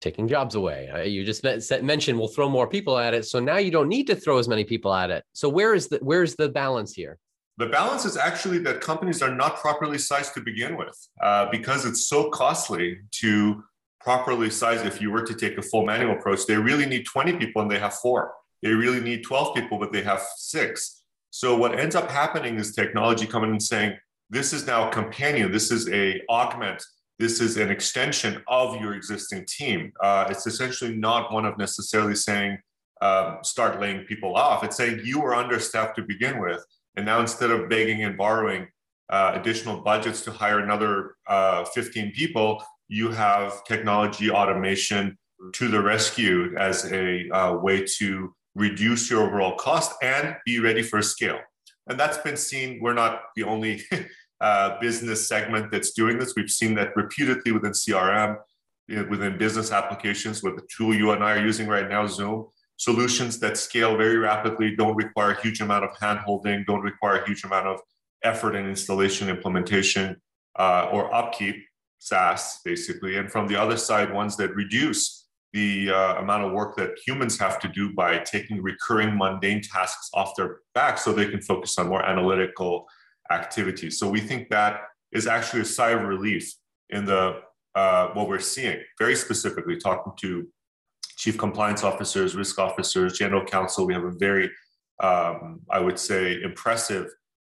taking 0.01 0.27
jobs 0.27 0.55
away. 0.55 0.89
Uh, 0.89 0.99
you 0.99 1.25
just 1.25 1.43
mentioned 1.43 2.17
we'll 2.17 2.27
throw 2.27 2.49
more 2.49 2.67
people 2.67 2.97
at 2.97 3.13
it, 3.13 3.25
so 3.25 3.39
now 3.39 3.57
you 3.57 3.71
don't 3.71 3.89
need 3.89 4.07
to 4.07 4.15
throw 4.15 4.37
as 4.37 4.47
many 4.47 4.63
people 4.63 4.93
at 4.93 5.11
it. 5.11 5.23
So 5.33 5.49
where 5.49 5.73
is 5.73 5.87
the 5.87 5.99
where's 6.01 6.35
the 6.35 6.49
balance 6.49 6.93
here? 6.93 7.17
The 7.57 7.67
balance 7.67 8.05
is 8.05 8.15
actually 8.15 8.59
that 8.59 8.79
companies 8.79 9.21
are 9.21 9.35
not 9.35 9.57
properly 9.57 9.97
sized 9.97 10.33
to 10.35 10.41
begin 10.41 10.77
with 10.77 10.97
uh, 11.21 11.49
because 11.51 11.85
it's 11.85 12.07
so 12.07 12.29
costly 12.29 12.99
to 13.19 13.63
properly 13.99 14.49
sized, 14.49 14.85
If 14.85 15.01
you 15.01 15.11
were 15.11 15.23
to 15.25 15.33
take 15.33 15.57
a 15.57 15.61
full 15.61 15.85
manual 15.85 16.13
approach, 16.13 16.45
they 16.45 16.55
really 16.55 16.85
need 16.85 17.05
20 17.05 17.33
people 17.37 17.61
and 17.61 17.69
they 17.69 17.79
have 17.79 17.95
four. 17.95 18.33
They 18.61 18.71
really 18.71 18.99
need 18.99 19.23
12 19.23 19.55
people, 19.55 19.77
but 19.77 19.91
they 19.91 20.01
have 20.03 20.21
six. 20.37 21.03
So 21.31 21.57
what 21.57 21.77
ends 21.77 21.95
up 21.95 22.09
happening 22.09 22.55
is 22.57 22.73
technology 22.73 23.25
coming 23.25 23.51
and 23.51 23.61
saying, 23.61 23.97
this 24.29 24.53
is 24.53 24.65
now 24.65 24.89
a 24.89 24.91
companion, 24.91 25.51
this 25.51 25.71
is 25.71 25.89
a 25.89 26.21
augment, 26.29 26.83
this 27.17 27.41
is 27.41 27.57
an 27.57 27.69
extension 27.69 28.41
of 28.47 28.79
your 28.79 28.93
existing 28.93 29.45
team. 29.47 29.91
Uh, 30.01 30.27
it's 30.29 30.47
essentially 30.47 30.95
not 30.95 31.31
one 31.31 31.45
of 31.45 31.57
necessarily 31.57 32.15
saying, 32.15 32.57
um, 33.01 33.37
start 33.43 33.79
laying 33.79 34.05
people 34.05 34.35
off. 34.35 34.63
It's 34.63 34.75
saying 34.75 35.01
you 35.03 35.21
were 35.21 35.33
understaffed 35.33 35.95
to 35.95 36.03
begin 36.03 36.39
with 36.39 36.63
and 36.95 37.05
now 37.05 37.21
instead 37.21 37.49
of 37.51 37.69
begging 37.69 38.03
and 38.03 38.17
borrowing 38.17 38.67
uh, 39.09 39.31
additional 39.33 39.81
budgets 39.81 40.21
to 40.21 40.31
hire 40.31 40.59
another 40.59 41.15
uh, 41.27 41.63
15 41.65 42.11
people, 42.11 42.61
you 42.89 43.11
have 43.11 43.63
technology 43.63 44.29
automation 44.29 45.17
to 45.53 45.67
the 45.69 45.81
rescue 45.81 46.53
as 46.57 46.91
a 46.91 47.29
uh, 47.29 47.53
way 47.55 47.85
to 47.97 48.35
reduce 48.55 49.09
your 49.09 49.25
overall 49.25 49.55
cost 49.55 49.93
and 50.03 50.35
be 50.45 50.59
ready 50.59 50.83
for 50.83 51.01
scale. 51.01 51.39
And 51.87 51.97
that's 51.97 52.17
been 52.17 52.35
seen. 52.35 52.79
We're 52.81 52.93
not 52.93 53.21
the 53.35 53.43
only 53.43 53.81
uh, 54.41 54.77
business 54.81 55.27
segment 55.27 55.71
that's 55.71 55.91
doing 55.91 56.19
this. 56.19 56.33
We've 56.35 56.49
seen 56.49 56.75
that 56.75 56.95
repeatedly 56.95 57.53
within 57.53 57.71
CRM, 57.71 58.37
within 58.87 59.37
business 59.37 59.71
applications 59.71 60.43
with 60.43 60.57
the 60.57 60.67
tool 60.75 60.93
you 60.93 61.11
and 61.11 61.23
I 61.23 61.37
are 61.37 61.45
using 61.45 61.67
right 61.67 61.87
now, 61.87 62.05
Zoom 62.07 62.47
solutions 62.79 63.39
that 63.39 63.57
scale 63.57 63.97
very 63.97 64.17
rapidly, 64.17 64.75
don't 64.75 64.95
require 64.95 65.31
a 65.31 65.41
huge 65.41 65.59
amount 65.61 65.83
of 65.83 65.91
handholding, 66.01 66.65
don't 66.65 66.81
require 66.81 67.21
a 67.21 67.25
huge 67.27 67.43
amount 67.43 67.67
of 67.67 67.79
effort 68.23 68.55
in 68.55 68.65
installation, 68.65 69.29
implementation, 69.29 70.15
uh, 70.57 70.89
or 70.91 71.13
upkeep, 71.13 71.57
SaaS 71.99 72.59
basically. 72.65 73.17
And 73.17 73.31
from 73.31 73.47
the 73.47 73.55
other 73.55 73.77
side, 73.77 74.13
ones 74.13 74.35
that 74.37 74.55
reduce 74.55 75.27
the 75.53 75.89
uh, 75.89 76.15
amount 76.15 76.43
of 76.43 76.51
work 76.51 76.75
that 76.77 76.91
humans 77.05 77.37
have 77.39 77.59
to 77.59 77.67
do 77.67 77.93
by 77.93 78.19
taking 78.19 78.61
recurring 78.61 79.17
mundane 79.17 79.61
tasks 79.61 80.09
off 80.13 80.35
their 80.37 80.59
back 80.75 80.97
so 80.97 81.11
they 81.11 81.27
can 81.27 81.41
focus 81.41 81.77
on 81.77 81.87
more 81.87 82.05
analytical 82.05 82.85
activities. 83.31 83.99
So 83.99 84.09
we 84.09 84.19
think 84.19 84.49
that 84.49 84.81
is 85.11 85.27
actually 85.27 85.61
a 85.61 85.65
sigh 85.65 85.91
of 85.91 86.03
relief 86.03 86.53
in 86.89 87.05
the 87.05 87.41
uh, 87.75 88.09
what 88.09 88.27
we're 88.27 88.39
seeing, 88.39 88.77
very 88.97 89.15
specifically 89.15 89.77
talking 89.77 90.11
to 90.19 90.47
chief 91.17 91.37
compliance 91.37 91.83
officers, 91.83 92.35
risk 92.35 92.57
officers, 92.59 93.17
general 93.17 93.45
counsel. 93.45 93.85
We 93.85 93.93
have 93.93 94.03
a 94.03 94.11
very, 94.11 94.49
um, 95.01 95.61
I 95.69 95.79
would 95.79 95.99
say, 95.99 96.41
impressive 96.41 97.07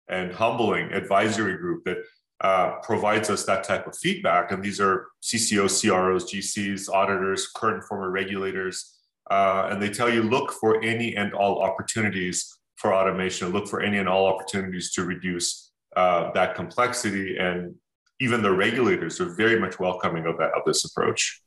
and 0.10 0.34
humbling 0.34 0.92
advisory 0.92 1.57
group 1.57 1.84
that 1.86 1.98
uh, 2.41 2.77
provides 2.83 3.30
us 3.30 3.45
that 3.45 3.63
type 3.63 3.86
of 3.86 3.97
feedback. 3.97 4.51
And 4.51 4.63
these 4.63 4.80
are 4.80 5.07
CCOs, 5.21 5.81
CROs, 5.81 6.31
GCs, 6.31 6.89
auditors, 6.89 7.47
current 7.56 7.77
and 7.77 7.86
former 7.86 8.09
regulators. 8.09 8.97
Uh, 9.30 9.68
and 9.69 9.81
they 9.81 9.89
tell 9.89 10.09
you 10.09 10.24
look 10.24 10.51
for 10.53 10.81
any 10.81 11.15
and 11.15 11.33
all 11.33 11.62
opportunities 11.62 12.57
for 12.77 12.94
automation, 12.94 13.50
look 13.50 13.68
for 13.68 13.81
any 13.81 13.97
and 13.97 14.07
all 14.07 14.25
opportunities 14.25 14.94
to 14.94 15.03
reduce 15.03 15.71
uh, 15.97 16.31
that 16.31 16.56
complexity. 16.56 17.38
And 17.38 17.75
even 18.21 18.41
the 18.41 18.51
regulators 18.51 19.19
are 19.19 19.36
very 19.36 19.59
much 19.59 19.80
welcoming 19.80 20.25
of 20.25 20.38
that 20.38 20.51
of 20.56 20.63
this 20.65 20.86
approach. 20.86 21.41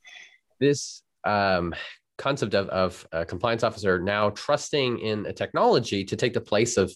This 0.60 1.02
um, 1.24 1.74
concept 2.18 2.54
of, 2.54 2.68
of 2.68 3.06
a 3.12 3.24
compliance 3.24 3.62
officer 3.62 3.98
now 3.98 4.30
trusting 4.30 4.98
in 4.98 5.26
a 5.26 5.32
technology 5.32 6.04
to 6.04 6.16
take 6.16 6.34
the 6.34 6.40
place 6.40 6.76
of 6.76 6.94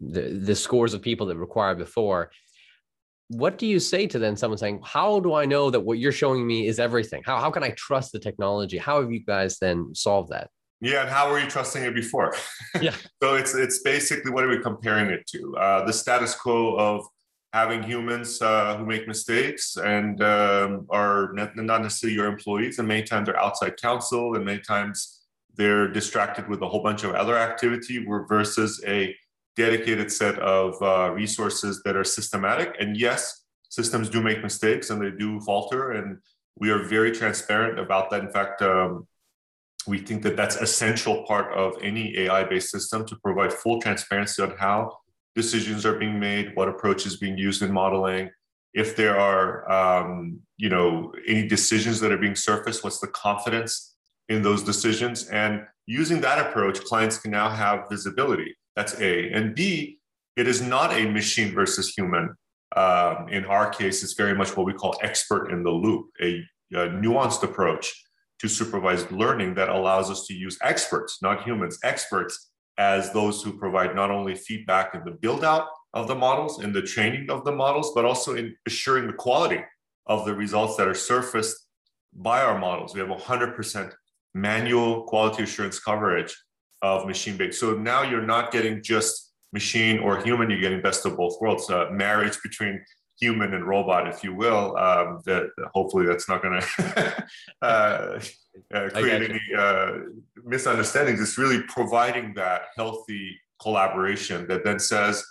the, 0.00 0.22
the 0.22 0.54
scores 0.54 0.94
of 0.94 1.02
people 1.02 1.26
that 1.26 1.36
required 1.36 1.78
before 1.78 2.30
what 3.28 3.58
do 3.58 3.66
you 3.66 3.80
say 3.80 4.06
to 4.06 4.18
then 4.18 4.36
someone 4.36 4.58
saying 4.58 4.80
how 4.84 5.18
do 5.18 5.34
i 5.34 5.44
know 5.44 5.70
that 5.70 5.80
what 5.80 5.98
you're 5.98 6.12
showing 6.12 6.46
me 6.46 6.66
is 6.66 6.78
everything? 6.78 7.22
How, 7.24 7.38
how 7.40 7.50
can 7.50 7.62
i 7.62 7.70
trust 7.70 8.12
the 8.12 8.18
technology? 8.18 8.78
How 8.78 9.00
have 9.00 9.10
you 9.12 9.24
guys 9.24 9.58
then 9.58 9.94
solved 9.94 10.30
that? 10.30 10.50
Yeah 10.80 11.02
and 11.02 11.10
how 11.10 11.30
were 11.30 11.40
you 11.40 11.48
trusting 11.48 11.82
it 11.82 11.94
before? 11.94 12.34
Yeah. 12.80 12.94
So 13.22 13.36
it's 13.36 13.54
it's 13.54 13.80
basically 13.82 14.30
what 14.30 14.44
are 14.44 14.48
we 14.48 14.60
comparing 14.60 15.10
it 15.10 15.26
to? 15.28 15.56
Uh, 15.56 15.86
the 15.86 15.92
status 15.92 16.34
quo 16.34 16.76
of 16.76 17.06
having 17.54 17.84
humans 17.84 18.42
uh, 18.42 18.76
who 18.76 18.84
make 18.84 19.06
mistakes 19.06 19.76
and 19.76 20.20
um, 20.22 20.86
are 20.90 21.32
not 21.34 21.54
necessarily 21.82 22.16
your 22.16 22.26
employees, 22.26 22.80
and 22.80 22.88
many 22.88 23.04
times 23.04 23.26
they're 23.26 23.40
outside 23.40 23.80
counsel, 23.80 24.34
and 24.34 24.44
many 24.44 24.60
times 24.60 25.20
they're 25.54 25.86
distracted 25.86 26.48
with 26.48 26.60
a 26.62 26.68
whole 26.68 26.82
bunch 26.82 27.04
of 27.04 27.14
other 27.14 27.36
activity 27.38 28.04
versus 28.28 28.82
a 28.88 29.14
dedicated 29.56 30.10
set 30.10 30.38
of 30.38 30.80
uh, 30.82 31.12
resources 31.12 31.82
that 31.84 31.96
are 31.96 32.04
systematic. 32.04 32.74
And 32.78 32.96
yes, 32.96 33.44
systems 33.68 34.08
do 34.08 34.22
make 34.22 34.42
mistakes 34.42 34.90
and 34.90 35.00
they 35.00 35.10
do 35.10 35.40
falter, 35.40 35.92
and 35.92 36.18
we 36.56 36.70
are 36.70 36.84
very 36.84 37.12
transparent 37.12 37.78
about 37.78 38.10
that. 38.10 38.20
In 38.20 38.30
fact, 38.30 38.62
um, 38.62 39.06
we 39.86 39.98
think 39.98 40.22
that 40.22 40.36
that's 40.36 40.56
essential 40.56 41.24
part 41.24 41.52
of 41.52 41.76
any 41.82 42.16
AI-based 42.18 42.70
system 42.70 43.04
to 43.06 43.16
provide 43.16 43.52
full 43.52 43.80
transparency 43.80 44.42
on 44.42 44.54
how 44.58 44.96
decisions 45.34 45.84
are 45.84 45.98
being 45.98 46.18
made, 46.18 46.52
what 46.54 46.68
approach 46.68 47.06
is 47.06 47.16
being 47.16 47.36
used 47.36 47.62
in 47.62 47.72
modeling, 47.72 48.30
if 48.74 48.96
there 48.96 49.18
are 49.18 49.70
um, 49.70 50.40
you 50.56 50.68
know 50.68 51.12
any 51.26 51.46
decisions 51.46 52.00
that 52.00 52.12
are 52.12 52.18
being 52.18 52.36
surfaced, 52.36 52.82
what's 52.84 52.98
the 52.98 53.08
confidence 53.08 53.94
in 54.28 54.42
those 54.42 54.62
decisions, 54.62 55.28
and 55.28 55.64
using 55.86 56.20
that 56.20 56.44
approach, 56.44 56.82
clients 56.84 57.18
can 57.18 57.30
now 57.30 57.48
have 57.48 57.88
visibility. 57.88 58.56
That's 58.76 59.00
A, 59.00 59.30
and 59.30 59.54
B, 59.54 59.98
it 60.36 60.48
is 60.48 60.60
not 60.60 60.92
a 60.92 61.08
machine 61.08 61.54
versus 61.54 61.94
human. 61.96 62.34
Um, 62.76 63.28
in 63.28 63.44
our 63.44 63.70
case, 63.70 64.02
it's 64.02 64.14
very 64.14 64.34
much 64.34 64.56
what 64.56 64.66
we 64.66 64.72
call 64.72 64.98
expert 65.00 65.50
in 65.52 65.62
the 65.62 65.70
loop, 65.70 66.06
a, 66.20 66.42
a 66.72 66.88
nuanced 66.88 67.42
approach 67.44 67.94
to 68.40 68.48
supervised 68.48 69.12
learning 69.12 69.54
that 69.54 69.68
allows 69.68 70.10
us 70.10 70.26
to 70.26 70.34
use 70.34 70.58
experts, 70.62 71.22
not 71.22 71.44
humans, 71.44 71.78
experts 71.84 72.50
as 72.76 73.12
those 73.12 73.42
who 73.42 73.56
provide 73.56 73.94
not 73.94 74.10
only 74.10 74.34
feedback 74.34 74.94
in 74.94 75.04
the 75.04 75.12
build 75.12 75.44
out 75.44 75.68
of 75.92 76.08
the 76.08 76.14
models, 76.14 76.62
in 76.62 76.72
the 76.72 76.82
training 76.82 77.30
of 77.30 77.44
the 77.44 77.52
models, 77.52 77.92
but 77.94 78.04
also 78.04 78.34
in 78.34 78.54
assuring 78.66 79.06
the 79.06 79.12
quality 79.12 79.62
of 80.06 80.24
the 80.24 80.34
results 80.34 80.76
that 80.76 80.88
are 80.88 80.94
surfaced 80.94 81.56
by 82.12 82.42
our 82.42 82.58
models. 82.58 82.94
We 82.94 83.00
have 83.00 83.08
100% 83.08 83.92
manual 84.34 85.04
quality 85.04 85.44
assurance 85.44 85.78
coverage 85.78 86.36
of 86.82 87.06
machine 87.06 87.36
based. 87.36 87.60
So 87.60 87.74
now 87.74 88.02
you're 88.02 88.26
not 88.26 88.52
getting 88.52 88.82
just 88.82 89.32
machine 89.52 89.98
or 89.98 90.22
human, 90.22 90.50
you're 90.50 90.60
getting 90.60 90.82
best 90.82 91.06
of 91.06 91.16
both 91.16 91.40
worlds, 91.40 91.70
a 91.70 91.90
marriage 91.90 92.36
between 92.42 92.84
human 93.18 93.54
and 93.54 93.66
robot, 93.66 94.08
if 94.08 94.24
you 94.24 94.34
will. 94.34 94.76
Um, 94.76 95.20
that 95.24 95.46
hopefully 95.72 96.06
that's 96.06 96.28
not 96.28 96.42
going 96.42 96.60
to 96.76 97.24
uh, 97.62 98.20
uh, 98.74 98.88
create 98.90 99.30
any 99.30 99.40
uh, 99.56 99.92
misunderstandings. 100.44 101.20
It's 101.20 101.38
really 101.38 101.62
providing 101.62 102.34
that 102.34 102.62
healthy 102.76 103.38
collaboration 103.62 104.46
that 104.48 104.64
then 104.64 104.78
says 104.78 105.24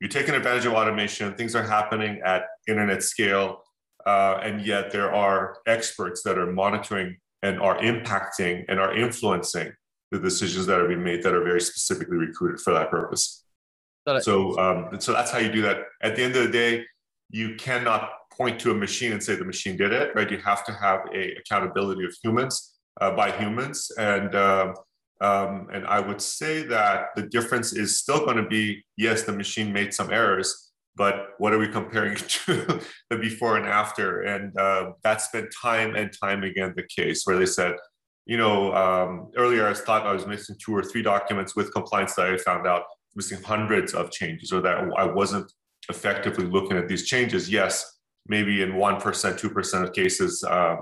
you're 0.00 0.10
taking 0.10 0.34
advantage 0.34 0.66
of 0.66 0.74
automation. 0.74 1.34
Things 1.34 1.54
are 1.54 1.62
happening 1.62 2.20
at 2.24 2.42
internet 2.68 3.02
scale, 3.02 3.62
uh, 4.06 4.38
and 4.42 4.64
yet 4.64 4.90
there 4.90 5.12
are 5.14 5.58
experts 5.66 6.22
that 6.22 6.38
are 6.38 6.52
monitoring 6.52 7.16
and 7.42 7.60
are 7.60 7.78
impacting 7.78 8.64
and 8.68 8.80
are 8.80 8.94
influencing 8.96 9.72
the 10.10 10.18
decisions 10.18 10.66
that 10.66 10.80
are 10.80 10.88
being 10.88 11.04
made 11.04 11.22
that 11.22 11.34
are 11.34 11.44
very 11.44 11.60
specifically 11.60 12.16
recruited 12.16 12.60
for 12.60 12.72
that 12.72 12.90
purpose. 12.90 13.44
So, 14.22 14.58
um, 14.58 15.00
so 15.00 15.12
that's 15.12 15.30
how 15.30 15.38
you 15.38 15.52
do 15.52 15.62
that. 15.62 15.82
At 16.02 16.16
the 16.16 16.22
end 16.22 16.34
of 16.36 16.44
the 16.44 16.50
day, 16.50 16.84
you 17.30 17.56
cannot 17.56 18.10
point 18.32 18.58
to 18.60 18.70
a 18.70 18.74
machine 18.74 19.12
and 19.12 19.22
say 19.22 19.34
the 19.34 19.44
machine 19.44 19.76
did 19.76 19.92
it, 19.92 20.14
right? 20.14 20.30
You 20.30 20.38
have 20.38 20.64
to 20.64 20.72
have 20.72 21.00
a 21.14 21.34
accountability 21.34 22.04
of 22.04 22.14
humans 22.22 22.78
uh, 23.00 23.10
by 23.10 23.30
humans, 23.32 23.90
and 23.98 24.34
uh, 24.34 24.72
um, 25.20 25.68
and 25.72 25.86
I 25.86 26.00
would 26.00 26.22
say 26.22 26.62
that 26.64 27.08
the 27.16 27.22
difference 27.22 27.72
is 27.72 27.98
still 27.98 28.24
going 28.24 28.36
to 28.36 28.46
be 28.46 28.84
yes, 28.96 29.24
the 29.24 29.32
machine 29.32 29.72
made 29.72 29.92
some 29.92 30.12
errors, 30.12 30.70
but 30.96 31.30
what 31.38 31.52
are 31.52 31.58
we 31.58 31.68
comparing 31.68 32.16
to 32.16 32.80
the 33.10 33.16
before 33.16 33.56
and 33.56 33.66
after? 33.66 34.22
And 34.22 34.56
uh, 34.58 34.92
that's 35.02 35.28
been 35.28 35.48
time 35.50 35.96
and 35.96 36.10
time 36.18 36.44
again 36.44 36.74
the 36.76 36.84
case 36.84 37.22
where 37.24 37.36
they 37.38 37.46
said, 37.46 37.74
you 38.28 38.36
know, 38.36 38.74
um, 38.74 39.30
earlier 39.36 39.66
I 39.66 39.74
thought 39.74 40.06
I 40.06 40.12
was 40.12 40.26
missing 40.26 40.54
two 40.62 40.76
or 40.76 40.82
three 40.82 41.02
documents 41.02 41.56
with 41.56 41.72
compliance 41.72 42.14
that 42.14 42.26
I 42.26 42.36
found 42.36 42.66
out 42.66 42.82
missing 43.16 43.42
hundreds 43.42 43.94
of 43.94 44.10
changes 44.10 44.52
or 44.52 44.60
that 44.60 44.76
I 44.96 45.04
wasn't 45.06 45.50
effectively 45.88 46.44
looking 46.44 46.76
at 46.76 46.88
these 46.88 47.06
changes. 47.06 47.50
Yes, 47.50 47.98
maybe 48.26 48.60
in 48.60 48.72
1%, 48.72 49.00
2% 49.00 49.82
of 49.82 49.92
cases, 49.94 50.44
uh, 50.44 50.76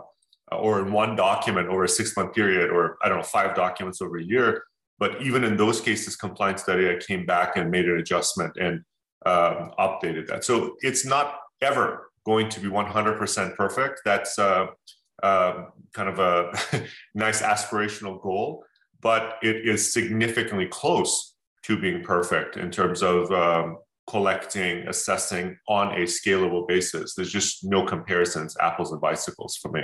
or 0.50 0.80
in 0.80 0.92
one 0.92 1.14
document 1.14 1.68
over 1.68 1.84
a 1.84 1.88
six 1.88 2.16
month 2.16 2.34
period, 2.34 2.70
or 2.70 2.98
I 3.02 3.08
don't 3.08 3.18
know, 3.18 3.24
five 3.24 3.54
documents 3.54 4.02
over 4.02 4.18
a 4.18 4.24
year. 4.24 4.64
But 4.98 5.22
even 5.22 5.44
in 5.44 5.56
those 5.56 5.80
cases, 5.80 6.16
Compliance.ai 6.16 6.98
came 7.06 7.26
back 7.26 7.56
and 7.56 7.70
made 7.70 7.86
an 7.86 7.98
adjustment 7.98 8.56
and 8.56 8.80
um, 9.24 9.72
updated 9.78 10.26
that. 10.28 10.44
So 10.44 10.76
it's 10.80 11.06
not 11.06 11.38
ever 11.62 12.10
going 12.24 12.48
to 12.48 12.60
be 12.60 12.68
100% 12.68 13.54
perfect. 13.54 14.00
That's 14.04 14.38
uh, 14.38 14.66
uh, 15.22 15.66
kind 15.92 16.08
of 16.08 16.18
a 16.18 16.52
nice 17.14 17.42
aspirational 17.42 18.20
goal, 18.20 18.64
but 19.00 19.36
it 19.42 19.66
is 19.66 19.92
significantly 19.92 20.66
close 20.66 21.34
to 21.62 21.78
being 21.78 22.02
perfect 22.02 22.56
in 22.56 22.70
terms 22.70 23.02
of 23.02 23.30
um, 23.32 23.78
collecting, 24.08 24.86
assessing 24.88 25.58
on 25.68 25.92
a 25.92 26.04
scalable 26.04 26.66
basis. 26.66 27.14
There's 27.14 27.32
just 27.32 27.64
no 27.64 27.84
comparisons, 27.84 28.56
apples 28.60 28.92
and 28.92 29.00
bicycles 29.00 29.56
for 29.56 29.70
me. 29.70 29.82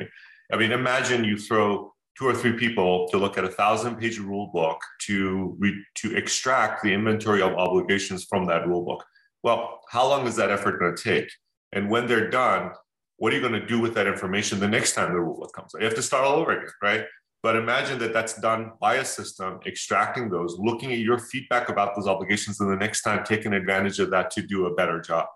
I 0.52 0.56
mean, 0.56 0.72
imagine 0.72 1.24
you 1.24 1.36
throw 1.36 1.92
two 2.18 2.26
or 2.26 2.34
three 2.34 2.52
people 2.52 3.08
to 3.08 3.16
look 3.16 3.38
at 3.38 3.44
a 3.44 3.48
thousand 3.48 3.96
page 3.96 4.18
rule 4.18 4.50
book 4.52 4.78
to 5.06 5.56
re- 5.58 5.84
to 5.96 6.14
extract 6.14 6.82
the 6.82 6.92
inventory 6.92 7.42
of 7.42 7.54
obligations 7.54 8.24
from 8.24 8.46
that 8.46 8.66
rule 8.66 8.84
book. 8.84 9.04
Well, 9.42 9.80
how 9.90 10.06
long 10.06 10.26
is 10.26 10.36
that 10.36 10.50
effort 10.50 10.78
going 10.78 10.94
to 10.94 11.02
take? 11.02 11.30
And 11.72 11.90
when 11.90 12.06
they're 12.06 12.30
done, 12.30 12.72
what 13.16 13.32
are 13.32 13.36
you 13.36 13.42
going 13.42 13.60
to 13.60 13.66
do 13.66 13.80
with 13.80 13.94
that 13.94 14.06
information 14.06 14.58
the 14.60 14.68
next 14.68 14.94
time 14.94 15.12
the 15.12 15.20
rule 15.20 15.46
comes? 15.54 15.72
You 15.78 15.84
have 15.84 15.94
to 15.94 16.02
start 16.02 16.24
all 16.24 16.36
over 16.36 16.52
again, 16.52 16.72
right? 16.82 17.04
But 17.42 17.56
imagine 17.56 17.98
that 17.98 18.12
that's 18.12 18.40
done 18.40 18.72
by 18.80 18.96
a 18.96 19.04
system, 19.04 19.58
extracting 19.66 20.30
those, 20.30 20.56
looking 20.58 20.92
at 20.92 20.98
your 20.98 21.18
feedback 21.18 21.68
about 21.68 21.96
those 21.96 22.06
obligations, 22.06 22.60
and 22.60 22.70
the 22.70 22.76
next 22.76 23.02
time 23.02 23.24
taking 23.24 23.52
advantage 23.52 23.98
of 23.98 24.10
that 24.10 24.30
to 24.32 24.42
do 24.42 24.66
a 24.66 24.74
better 24.74 25.00
job. 25.00 25.26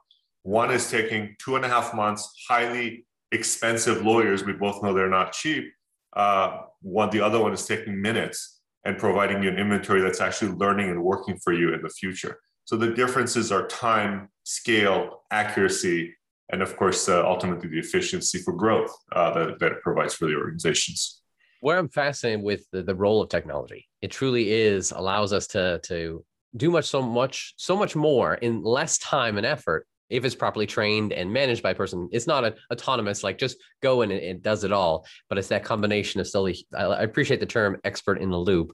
One 0.42 0.70
is 0.70 0.88
taking 0.88 1.34
two 1.40 1.56
and 1.56 1.64
a 1.64 1.68
half 1.68 1.92
months, 1.94 2.32
highly 2.48 3.04
expensive 3.32 4.02
lawyers. 4.02 4.44
We 4.44 4.52
both 4.52 4.82
know 4.82 4.94
they're 4.94 5.10
not 5.10 5.32
cheap. 5.32 5.72
Uh, 6.14 6.60
one, 6.80 7.10
the 7.10 7.20
other 7.20 7.40
one 7.40 7.52
is 7.52 7.66
taking 7.66 8.00
minutes 8.00 8.60
and 8.84 8.96
providing 8.96 9.42
you 9.42 9.48
an 9.48 9.58
inventory 9.58 10.00
that's 10.00 10.20
actually 10.20 10.52
learning 10.52 10.90
and 10.90 11.02
working 11.02 11.36
for 11.42 11.52
you 11.52 11.74
in 11.74 11.82
the 11.82 11.88
future. 11.88 12.38
So 12.64 12.76
the 12.76 12.92
differences 12.92 13.50
are 13.50 13.66
time, 13.66 14.28
scale, 14.44 15.24
accuracy, 15.32 16.14
and 16.50 16.62
of 16.62 16.76
course, 16.76 17.08
uh, 17.08 17.26
ultimately 17.26 17.68
the 17.68 17.78
efficiency 17.78 18.38
for 18.38 18.52
growth 18.52 18.94
uh, 19.12 19.32
that, 19.34 19.58
that 19.58 19.72
it 19.72 19.82
provides 19.82 20.14
for 20.14 20.26
the 20.26 20.36
organizations. 20.36 21.22
Where 21.60 21.78
I'm 21.78 21.88
fascinated 21.88 22.44
with 22.44 22.64
the, 22.70 22.82
the 22.82 22.94
role 22.94 23.22
of 23.22 23.28
technology, 23.28 23.88
it 24.02 24.10
truly 24.10 24.52
is 24.52 24.92
allows 24.92 25.32
us 25.32 25.46
to 25.48 25.80
to 25.84 26.24
do 26.56 26.70
much 26.70 26.86
so 26.86 27.02
much 27.02 27.54
so 27.56 27.76
much 27.76 27.96
more 27.96 28.34
in 28.34 28.62
less 28.62 28.98
time 28.98 29.36
and 29.36 29.46
effort 29.46 29.86
if 30.08 30.24
it's 30.24 30.36
properly 30.36 30.66
trained 30.66 31.12
and 31.12 31.32
managed 31.32 31.62
by 31.62 31.70
a 31.70 31.74
person 31.74 32.08
it's 32.12 32.26
not 32.26 32.44
an 32.44 32.54
autonomous 32.72 33.24
like 33.24 33.38
just 33.38 33.56
go 33.82 34.02
and 34.02 34.12
it, 34.12 34.42
does 34.42 34.64
it 34.64 34.72
all 34.72 35.04
but 35.28 35.36
it's 35.36 35.48
that 35.48 35.64
combination 35.64 36.20
of 36.20 36.26
still 36.26 36.48
i 36.76 37.02
appreciate 37.02 37.40
the 37.40 37.46
term 37.46 37.76
expert 37.84 38.20
in 38.20 38.30
the 38.30 38.38
loop 38.38 38.72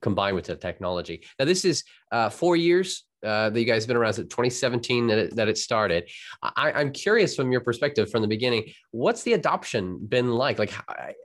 combined 0.00 0.34
with 0.34 0.46
the 0.46 0.56
technology 0.56 1.24
now 1.38 1.44
this 1.44 1.64
is 1.64 1.84
uh, 2.10 2.28
four 2.28 2.56
years 2.56 3.04
uh, 3.22 3.50
that 3.50 3.58
you 3.58 3.66
guys 3.66 3.82
have 3.82 3.88
been 3.88 3.96
around 3.96 4.14
since 4.14 4.28
2017 4.28 5.06
that 5.06 5.18
it, 5.18 5.36
that 5.36 5.48
it 5.48 5.58
started. 5.58 6.08
I, 6.42 6.80
am 6.80 6.92
curious 6.92 7.36
from 7.36 7.52
your 7.52 7.60
perspective 7.60 8.10
from 8.10 8.22
the 8.22 8.28
beginning, 8.28 8.72
what's 8.90 9.22
the 9.22 9.34
adoption 9.34 9.98
been 10.06 10.32
like? 10.32 10.58
Like, 10.58 10.72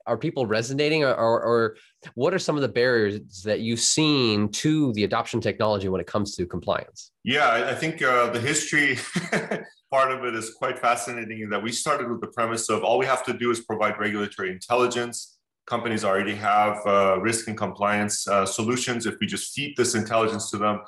are 0.05 0.17
people 0.17 0.45
resonating, 0.45 1.03
or, 1.03 1.13
or, 1.13 1.41
or 1.41 1.77
what 2.13 2.33
are 2.33 2.39
some 2.39 2.55
of 2.55 2.61
the 2.61 2.67
barriers 2.67 3.41
that 3.43 3.61
you've 3.61 3.79
seen 3.79 4.49
to 4.49 4.93
the 4.93 5.03
adoption 5.03 5.41
technology 5.41 5.89
when 5.89 6.01
it 6.01 6.07
comes 6.07 6.35
to 6.35 6.45
compliance? 6.45 7.11
Yeah, 7.23 7.67
I 7.67 7.73
think 7.73 8.01
uh, 8.01 8.29
the 8.29 8.39
history 8.39 8.97
part 9.91 10.11
of 10.11 10.23
it 10.25 10.35
is 10.35 10.53
quite 10.53 10.79
fascinating 10.79 11.41
in 11.41 11.49
that 11.49 11.61
we 11.61 11.71
started 11.71 12.09
with 12.09 12.21
the 12.21 12.27
premise 12.27 12.69
of 12.69 12.83
all 12.83 12.97
we 12.97 13.05
have 13.05 13.23
to 13.25 13.33
do 13.33 13.51
is 13.51 13.61
provide 13.61 13.99
regulatory 13.99 14.51
intelligence. 14.51 15.37
Companies 15.65 16.05
already 16.05 16.35
have 16.35 16.77
uh, 16.85 17.19
risk 17.19 17.47
and 17.47 17.57
compliance 17.57 18.27
uh, 18.27 18.45
solutions. 18.45 19.05
If 19.05 19.15
we 19.19 19.27
just 19.27 19.53
feed 19.53 19.75
this 19.75 19.95
intelligence 19.95 20.49
to 20.51 20.57
them, 20.57 20.79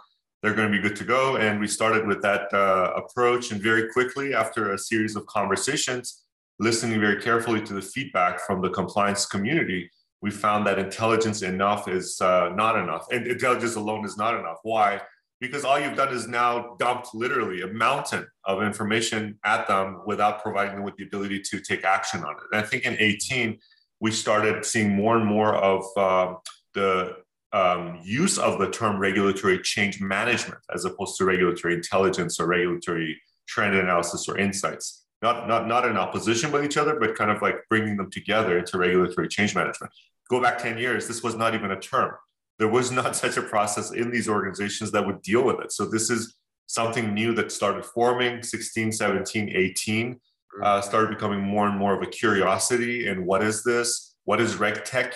they're 0.41 0.53
going 0.53 0.71
to 0.71 0.77
be 0.77 0.81
good 0.81 0.95
to 0.97 1.03
go. 1.03 1.37
And 1.37 1.59
we 1.59 1.67
started 1.67 2.07
with 2.07 2.21
that 2.21 2.53
uh, 2.53 2.93
approach. 2.95 3.51
And 3.51 3.61
very 3.61 3.91
quickly, 3.91 4.33
after 4.33 4.73
a 4.73 4.77
series 4.77 5.15
of 5.15 5.25
conversations, 5.25 6.23
listening 6.59 6.99
very 6.99 7.21
carefully 7.21 7.61
to 7.61 7.73
the 7.73 7.81
feedback 7.81 8.39
from 8.39 8.61
the 8.61 8.69
compliance 8.69 9.25
community, 9.25 9.89
we 10.21 10.31
found 10.31 10.65
that 10.67 10.79
intelligence 10.79 11.41
enough 11.41 11.87
is 11.87 12.19
uh, 12.21 12.49
not 12.55 12.77
enough. 12.77 13.07
And 13.11 13.27
intelligence 13.27 13.75
alone 13.75 14.05
is 14.05 14.17
not 14.17 14.37
enough. 14.37 14.57
Why? 14.63 15.01
Because 15.39 15.63
all 15.63 15.79
you've 15.79 15.95
done 15.95 16.13
is 16.13 16.27
now 16.27 16.75
dumped 16.79 17.13
literally 17.13 17.61
a 17.61 17.67
mountain 17.67 18.27
of 18.43 18.61
information 18.61 19.39
at 19.45 19.67
them 19.67 20.01
without 20.05 20.43
providing 20.43 20.75
them 20.75 20.83
with 20.83 20.97
the 20.97 21.05
ability 21.05 21.41
to 21.51 21.61
take 21.61 21.85
action 21.85 22.23
on 22.25 22.31
it. 22.31 22.43
And 22.51 22.61
I 22.61 22.67
think 22.67 22.85
in 22.85 22.97
18, 22.99 23.57
we 24.01 24.11
started 24.11 24.65
seeing 24.65 24.89
more 24.89 25.15
and 25.15 25.25
more 25.25 25.55
of 25.55 25.85
uh, 25.95 26.35
the 26.73 27.17
um, 27.51 27.99
use 28.03 28.37
of 28.37 28.59
the 28.59 28.69
term 28.69 28.99
regulatory 28.99 29.59
change 29.59 29.99
management 30.01 30.61
as 30.73 30.85
opposed 30.85 31.17
to 31.17 31.25
regulatory 31.25 31.73
intelligence 31.73 32.39
or 32.39 32.47
regulatory 32.47 33.19
trend 33.47 33.75
analysis 33.75 34.27
or 34.29 34.37
insights. 34.37 35.05
Not, 35.21 35.47
not, 35.47 35.67
not 35.67 35.85
in 35.85 35.97
opposition 35.97 36.51
with 36.51 36.63
each 36.63 36.77
other, 36.77 36.97
but 36.99 37.15
kind 37.15 37.31
of 37.31 37.41
like 37.41 37.55
bringing 37.69 37.97
them 37.97 38.09
together 38.09 38.57
into 38.57 38.77
regulatory 38.77 39.27
change 39.27 39.55
management. 39.55 39.91
Go 40.29 40.41
back 40.41 40.59
10 40.59 40.77
years, 40.77 41.07
this 41.07 41.23
was 41.23 41.35
not 41.35 41.55
even 41.55 41.71
a 41.71 41.79
term. 41.79 42.13
There 42.57 42.67
was 42.69 42.91
not 42.91 43.15
such 43.23 43.37
a 43.37 43.41
process 43.41 43.91
in 43.91 44.11
these 44.11 44.29
organizations 44.29 44.91
that 44.91 45.05
would 45.05 45.21
deal 45.21 45.43
with 45.43 45.59
it. 45.59 45.71
So 45.71 45.85
this 45.85 46.09
is 46.09 46.35
something 46.67 47.13
new 47.13 47.33
that 47.33 47.51
started 47.51 47.83
forming 47.83 48.43
16, 48.43 48.91
17, 48.91 49.49
18, 49.55 50.19
uh, 50.61 50.81
started 50.81 51.09
becoming 51.09 51.41
more 51.41 51.67
and 51.67 51.77
more 51.77 51.95
of 51.95 52.01
a 52.01 52.05
curiosity. 52.05 53.07
And 53.07 53.25
what 53.25 53.43
is 53.43 53.63
this? 53.63 54.15
What 54.25 54.39
is 54.39 54.55
RegTech? 54.55 55.13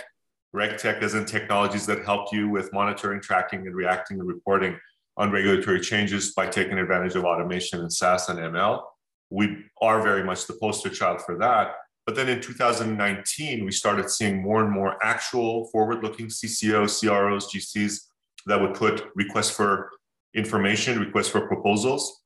RegTech 0.56 1.02
is 1.02 1.16
in 1.16 1.26
technologies 1.26 1.86
that 1.88 2.06
help 2.06 2.32
you 2.32 2.48
with 2.48 2.72
monitoring, 2.74 3.22
tracking, 3.22 3.66
and 3.66 3.76
reacting 3.76 4.20
and 4.20 4.28
reporting 4.28 4.78
on 5.18 5.32
regulatory 5.32 5.80
changes 5.80 6.34
by 6.34 6.48
taking 6.48 6.78
advantage 6.78 7.16
of 7.16 7.26
automation 7.26 7.80
and 7.80 7.92
SaaS 7.92 8.30
and 8.30 8.40
ML. 8.40 8.84
We 9.30 9.66
are 9.82 10.02
very 10.02 10.24
much 10.24 10.46
the 10.46 10.54
poster 10.54 10.90
child 10.90 11.22
for 11.22 11.38
that. 11.40 11.74
But 12.06 12.16
then 12.16 12.30
in 12.30 12.42
2019, 12.42 13.66
we 13.66 13.72
started 13.72 14.10
seeing 14.10 14.42
more 14.42 14.64
and 14.64 14.72
more 14.72 15.04
actual 15.04 15.68
forward 15.68 16.04
looking 16.04 16.28
CCOs, 16.28 17.00
CROs, 17.00 17.52
GCs 17.52 18.02
that 18.46 18.60
would 18.60 18.74
put 18.74 19.06
requests 19.16 19.52
for 19.52 19.90
information, 20.36 21.00
requests 21.00 21.30
for 21.30 21.48
proposals. 21.48 22.22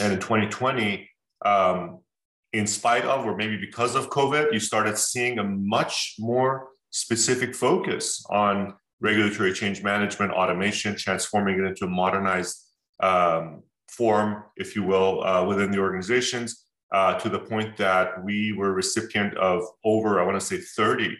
And 0.00 0.12
in 0.12 0.18
2020, 0.18 1.08
um, 1.44 2.00
in 2.52 2.66
spite 2.66 3.04
of, 3.04 3.24
or 3.24 3.36
maybe 3.36 3.56
because 3.56 3.94
of 3.94 4.10
COVID, 4.10 4.52
you 4.52 4.60
started 4.60 4.98
seeing 4.98 5.38
a 5.38 5.44
much 5.44 6.16
more 6.18 6.68
specific 6.92 7.54
focus 7.54 8.24
on 8.30 8.74
regulatory 9.00 9.52
change 9.52 9.82
management, 9.82 10.32
automation, 10.32 10.96
transforming 10.96 11.58
it 11.58 11.64
into 11.66 11.86
a 11.86 11.88
modernized 11.88 12.56
um, 13.00 13.62
form, 13.90 14.44
if 14.56 14.76
you 14.76 14.84
will, 14.84 15.24
uh, 15.24 15.44
within 15.44 15.70
the 15.72 15.78
organizations. 15.78 16.64
uh, 16.92 17.18
to 17.18 17.28
the 17.28 17.38
point 17.38 17.76
that 17.78 18.22
we 18.22 18.52
were 18.52 18.72
recipient 18.72 19.34
of 19.38 19.64
over, 19.84 20.20
I 20.20 20.26
want 20.26 20.38
to 20.38 20.46
say 20.46 20.58
30 20.58 21.16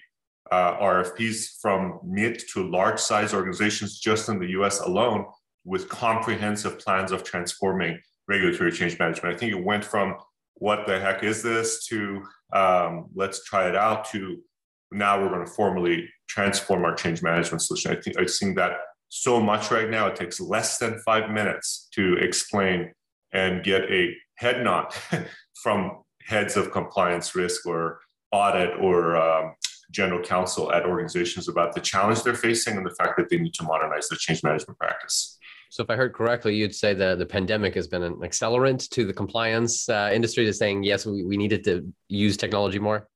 uh, 0.50 0.76
RFPs 0.76 1.60
from 1.60 1.98
mid 2.04 2.42
to 2.52 2.68
large 2.68 3.00
size 3.00 3.32
organizations 3.32 3.98
just 3.98 4.28
in 4.28 4.38
the 4.38 4.50
US 4.50 4.80
alone 4.80 5.24
with 5.64 5.88
comprehensive 5.88 6.78
plans 6.78 7.10
of 7.10 7.24
transforming 7.24 7.98
regulatory 8.28 8.70
change 8.70 8.98
management. 8.98 9.34
I 9.34 9.38
think 9.38 9.52
it 9.52 9.64
went 9.64 9.84
from 9.84 10.16
what 10.54 10.86
the 10.86 11.00
heck 11.00 11.24
is 11.24 11.42
this 11.42 11.86
to 11.86 12.22
um, 12.52 13.06
let's 13.14 13.42
try 13.44 13.68
it 13.68 13.74
out 13.74 14.04
to 14.10 14.42
now 14.92 15.20
we're 15.20 15.28
going 15.28 15.44
to 15.44 15.52
formally 15.52 16.08
transform 16.28 16.84
our 16.84 16.94
change 16.94 17.22
management 17.22 17.62
solution. 17.62 17.92
I 17.92 18.00
think 18.00 18.18
I've 18.18 18.30
seen 18.30 18.54
that 18.54 18.72
so 19.08 19.40
much 19.40 19.70
right 19.70 19.90
now. 19.90 20.06
It 20.06 20.16
takes 20.16 20.40
less 20.40 20.78
than 20.78 20.98
five 21.00 21.30
minutes 21.30 21.88
to 21.94 22.16
explain 22.16 22.92
and 23.32 23.62
get 23.62 23.82
a 23.90 24.14
head 24.36 24.64
nod 24.64 24.94
from 25.62 26.02
heads 26.22 26.56
of 26.56 26.70
compliance 26.70 27.34
risk 27.34 27.66
or 27.66 28.00
audit 28.32 28.70
or 28.80 29.16
um, 29.16 29.54
general 29.90 30.22
counsel 30.22 30.72
at 30.72 30.86
organizations 30.86 31.48
about 31.48 31.74
the 31.74 31.80
challenge 31.80 32.22
they're 32.22 32.34
facing 32.34 32.76
and 32.76 32.86
the 32.86 32.94
fact 32.94 33.16
that 33.18 33.28
they 33.28 33.38
need 33.38 33.54
to 33.54 33.64
modernize 33.64 34.08
their 34.08 34.18
change 34.18 34.42
management 34.42 34.78
practice. 34.78 35.38
So, 35.70 35.82
if 35.82 35.88
I 35.88 35.96
heard 35.96 36.12
correctly, 36.12 36.54
you'd 36.54 36.74
say 36.74 36.92
that 36.92 37.18
the 37.18 37.24
pandemic 37.24 37.74
has 37.74 37.88
been 37.88 38.02
an 38.02 38.16
accelerant 38.16 38.88
to 38.90 39.06
the 39.06 39.12
compliance 39.12 39.88
uh, 39.88 40.10
industry 40.12 40.44
to 40.44 40.52
saying, 40.52 40.82
yes, 40.82 41.06
we, 41.06 41.24
we 41.24 41.36
needed 41.36 41.64
to 41.64 41.90
use 42.08 42.36
technology 42.36 42.78
more? 42.78 43.08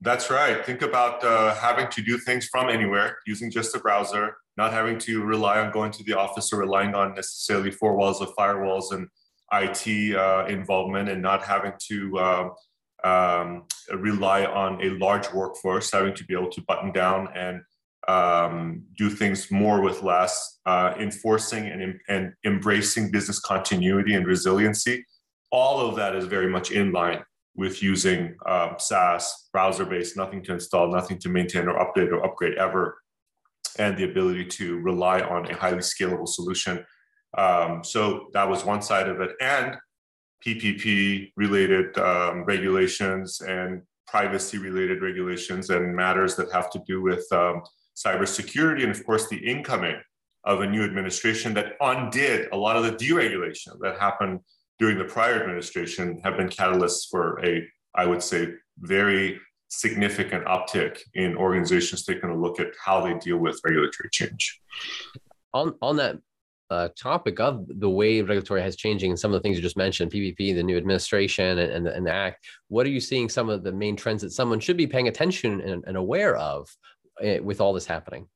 That's 0.00 0.30
right. 0.30 0.64
Think 0.64 0.82
about 0.82 1.24
uh, 1.24 1.54
having 1.54 1.88
to 1.88 2.02
do 2.02 2.18
things 2.18 2.46
from 2.46 2.68
anywhere 2.68 3.18
using 3.26 3.50
just 3.50 3.74
a 3.74 3.80
browser, 3.80 4.36
not 4.56 4.72
having 4.72 4.96
to 5.00 5.24
rely 5.24 5.58
on 5.58 5.72
going 5.72 5.90
to 5.92 6.04
the 6.04 6.16
office 6.16 6.52
or 6.52 6.60
relying 6.60 6.94
on 6.94 7.14
necessarily 7.14 7.72
four 7.72 7.96
walls 7.96 8.20
of 8.20 8.32
firewalls 8.36 8.92
and 8.92 9.08
IT 9.52 10.16
uh, 10.16 10.46
involvement 10.46 11.08
and 11.08 11.20
not 11.20 11.42
having 11.42 11.72
to 11.88 12.18
um, 12.18 12.52
um, 13.02 13.64
rely 13.96 14.44
on 14.44 14.80
a 14.84 14.90
large 14.98 15.32
workforce, 15.32 15.90
having 15.90 16.14
to 16.14 16.24
be 16.24 16.34
able 16.34 16.50
to 16.50 16.60
button 16.62 16.92
down 16.92 17.28
and 17.34 17.62
um, 18.06 18.84
do 18.96 19.10
things 19.10 19.50
more 19.50 19.82
with 19.82 20.02
less, 20.04 20.60
uh, 20.64 20.94
enforcing 20.98 21.66
and, 21.66 21.98
and 22.08 22.32
embracing 22.46 23.10
business 23.10 23.40
continuity 23.40 24.14
and 24.14 24.26
resiliency. 24.26 25.04
All 25.50 25.80
of 25.80 25.96
that 25.96 26.14
is 26.14 26.26
very 26.26 26.48
much 26.48 26.70
in 26.70 26.92
line 26.92 27.24
with 27.58 27.82
using 27.82 28.34
um, 28.46 28.76
SaaS, 28.78 29.50
browser 29.52 29.84
based, 29.84 30.16
nothing 30.16 30.42
to 30.44 30.54
install, 30.54 30.90
nothing 30.90 31.18
to 31.18 31.28
maintain 31.28 31.68
or 31.68 31.78
update 31.78 32.10
or 32.10 32.24
upgrade 32.24 32.56
ever, 32.56 32.96
and 33.78 33.98
the 33.98 34.04
ability 34.04 34.46
to 34.46 34.78
rely 34.78 35.20
on 35.20 35.50
a 35.50 35.54
highly 35.54 35.78
scalable 35.78 36.26
solution 36.26 36.82
um, 37.36 37.84
so 37.84 38.28
that 38.32 38.48
was 38.48 38.64
one 38.64 38.80
side 38.80 39.08
of 39.08 39.20
it. 39.20 39.32
And 39.40 39.76
PPP 40.44 41.32
related 41.36 41.98
um, 41.98 42.44
regulations 42.44 43.40
and 43.40 43.82
privacy 44.06 44.56
related 44.56 45.02
regulations 45.02 45.68
and 45.68 45.94
matters 45.94 46.36
that 46.36 46.50
have 46.52 46.70
to 46.70 46.82
do 46.86 47.02
with 47.02 47.26
um, 47.32 47.62
cybersecurity. 47.96 48.82
And 48.82 48.90
of 48.90 49.04
course, 49.04 49.28
the 49.28 49.36
incoming 49.36 49.96
of 50.44 50.60
a 50.60 50.66
new 50.66 50.84
administration 50.84 51.52
that 51.54 51.74
undid 51.80 52.48
a 52.52 52.56
lot 52.56 52.76
of 52.76 52.84
the 52.84 52.92
deregulation 52.92 53.78
that 53.80 53.98
happened 53.98 54.40
during 54.78 54.98
the 54.98 55.04
prior 55.04 55.40
administration 55.40 56.20
have 56.24 56.36
been 56.36 56.48
catalysts 56.48 57.08
for 57.10 57.44
a, 57.44 57.66
I 57.94 58.06
would 58.06 58.22
say, 58.22 58.48
very 58.78 59.40
significant 59.68 60.44
uptick 60.46 60.98
in 61.14 61.36
organizations 61.36 62.04
taking 62.04 62.30
a 62.30 62.36
look 62.36 62.60
at 62.60 62.68
how 62.82 63.04
they 63.04 63.18
deal 63.18 63.38
with 63.38 63.60
regulatory 63.64 64.08
change. 64.10 64.60
On, 65.52 65.74
on 65.82 65.96
that 65.96 66.16
uh, 66.70 66.88
topic 66.98 67.40
of 67.40 67.66
the 67.68 67.88
way 67.88 68.20
regulatory 68.20 68.62
has 68.62 68.76
changing 68.76 69.10
and 69.10 69.18
some 69.18 69.32
of 69.32 69.34
the 69.34 69.40
things 69.40 69.56
you 69.56 69.62
just 69.62 69.76
mentioned, 69.76 70.12
PPP, 70.12 70.54
the 70.54 70.62
new 70.62 70.76
administration, 70.76 71.58
and, 71.58 71.72
and, 71.72 71.86
the, 71.86 71.94
and 71.94 72.06
the 72.06 72.12
act. 72.12 72.46
What 72.68 72.86
are 72.86 72.90
you 72.90 73.00
seeing 73.00 73.28
some 73.28 73.48
of 73.48 73.62
the 73.62 73.72
main 73.72 73.96
trends 73.96 74.22
that 74.22 74.32
someone 74.32 74.60
should 74.60 74.76
be 74.76 74.86
paying 74.86 75.08
attention 75.08 75.60
and, 75.60 75.84
and 75.86 75.96
aware 75.96 76.36
of 76.36 76.68
uh, 77.24 77.42
with 77.42 77.60
all 77.60 77.72
this 77.72 77.86
happening? 77.86 78.28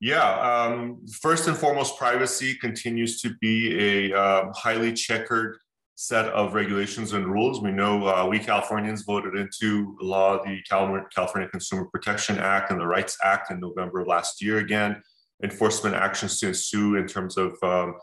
Yeah, 0.00 0.28
um, 0.40 1.06
first 1.06 1.48
and 1.48 1.56
foremost, 1.56 1.96
privacy 1.96 2.54
continues 2.54 3.20
to 3.22 3.34
be 3.40 4.10
a 4.10 4.18
uh, 4.18 4.52
highly 4.52 4.92
checkered 4.92 5.56
set 5.94 6.26
of 6.26 6.52
regulations 6.52 7.14
and 7.14 7.26
rules. 7.26 7.62
We 7.62 7.72
know 7.72 8.06
uh, 8.06 8.26
we 8.28 8.38
Californians 8.38 9.02
voted 9.02 9.34
into 9.34 9.96
law 10.02 10.42
the 10.44 10.60
California 10.68 11.48
Consumer 11.48 11.86
Protection 11.86 12.38
Act 12.38 12.70
and 12.70 12.78
the 12.78 12.86
Rights 12.86 13.16
Act 13.24 13.50
in 13.50 13.58
November 13.58 14.02
of 14.02 14.06
last 14.06 14.42
year 14.42 14.58
again 14.58 15.02
enforcement 15.42 15.94
actions 15.94 16.40
to 16.40 16.48
ensue 16.48 16.96
in 16.96 17.06
terms 17.06 17.36
of 17.36 17.56
um, 17.62 17.94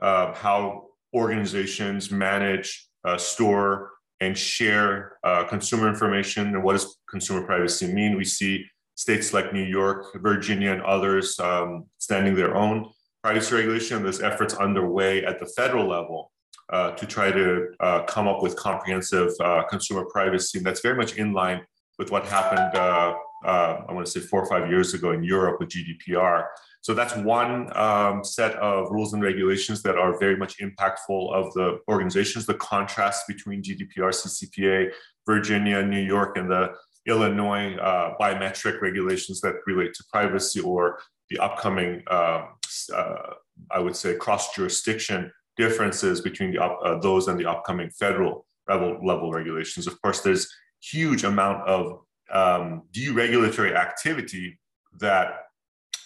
uh, 0.00 0.34
how 0.34 0.88
organizations 1.14 2.10
manage, 2.10 2.88
uh, 3.04 3.16
store, 3.16 3.90
and 4.20 4.36
share 4.36 5.16
uh, 5.24 5.44
consumer 5.44 5.88
information 5.88 6.48
and 6.48 6.62
what 6.62 6.74
does 6.74 6.98
consumer 7.10 7.44
privacy 7.44 7.92
mean. 7.92 8.16
We 8.16 8.24
see 8.24 8.64
states 8.94 9.32
like 9.32 9.52
New 9.52 9.64
York, 9.64 10.06
Virginia, 10.16 10.72
and 10.72 10.82
others 10.82 11.38
um, 11.40 11.86
standing 11.98 12.34
their 12.34 12.56
own 12.56 12.90
privacy 13.22 13.54
regulation. 13.54 14.02
There's 14.02 14.20
efforts 14.20 14.54
underway 14.54 15.24
at 15.24 15.38
the 15.38 15.46
federal 15.46 15.88
level 15.88 16.32
uh, 16.72 16.92
to 16.92 17.06
try 17.06 17.30
to 17.30 17.68
uh, 17.80 18.02
come 18.04 18.26
up 18.28 18.42
with 18.42 18.56
comprehensive 18.56 19.32
uh, 19.40 19.64
consumer 19.64 20.04
privacy. 20.06 20.58
And 20.58 20.66
that's 20.66 20.80
very 20.80 20.96
much 20.96 21.16
in 21.16 21.32
line 21.32 21.62
with 21.98 22.10
what 22.10 22.26
happened, 22.26 22.76
uh, 22.76 23.14
uh, 23.44 23.84
I 23.88 23.92
want 23.92 24.06
to 24.06 24.12
say 24.12 24.20
four 24.20 24.42
or 24.42 24.46
five 24.48 24.70
years 24.70 24.94
ago 24.94 25.12
in 25.12 25.22
Europe 25.22 25.60
with 25.60 25.68
GDPR. 25.68 26.46
So 26.80 26.94
that's 26.94 27.14
one 27.16 27.74
um, 27.76 28.24
set 28.24 28.56
of 28.56 28.90
rules 28.90 29.12
and 29.12 29.22
regulations 29.22 29.82
that 29.82 29.96
are 29.96 30.18
very 30.18 30.36
much 30.36 30.58
impactful 30.58 31.32
of 31.32 31.52
the 31.54 31.78
organizations. 31.88 32.44
The 32.44 32.54
contrast 32.54 33.28
between 33.28 33.62
GDPR, 33.62 34.10
CCPA, 34.10 34.90
Virginia, 35.24 35.82
New 35.82 36.00
York, 36.00 36.36
and 36.36 36.50
the 36.50 36.72
Illinois 37.06 37.76
uh, 37.76 38.14
biometric 38.20 38.80
regulations 38.80 39.40
that 39.40 39.54
relate 39.66 39.94
to 39.94 40.04
privacy 40.12 40.60
or 40.60 41.00
the 41.30 41.38
upcoming, 41.38 42.02
uh, 42.08 42.46
uh, 42.94 43.34
I 43.70 43.78
would 43.80 43.96
say, 43.96 44.14
cross 44.14 44.54
jurisdiction 44.54 45.32
differences 45.56 46.20
between 46.20 46.52
the 46.52 46.58
up, 46.58 46.78
uh, 46.84 46.98
those 46.98 47.28
and 47.28 47.38
the 47.38 47.46
upcoming 47.46 47.90
federal 47.90 48.46
level, 48.68 48.98
level 49.04 49.32
regulations. 49.32 49.86
Of 49.86 50.00
course, 50.02 50.20
there's 50.20 50.48
huge 50.80 51.24
amount 51.24 51.66
of 51.68 52.00
um, 52.32 52.82
deregulatory 52.92 53.74
activity 53.74 54.58
that 55.00 55.46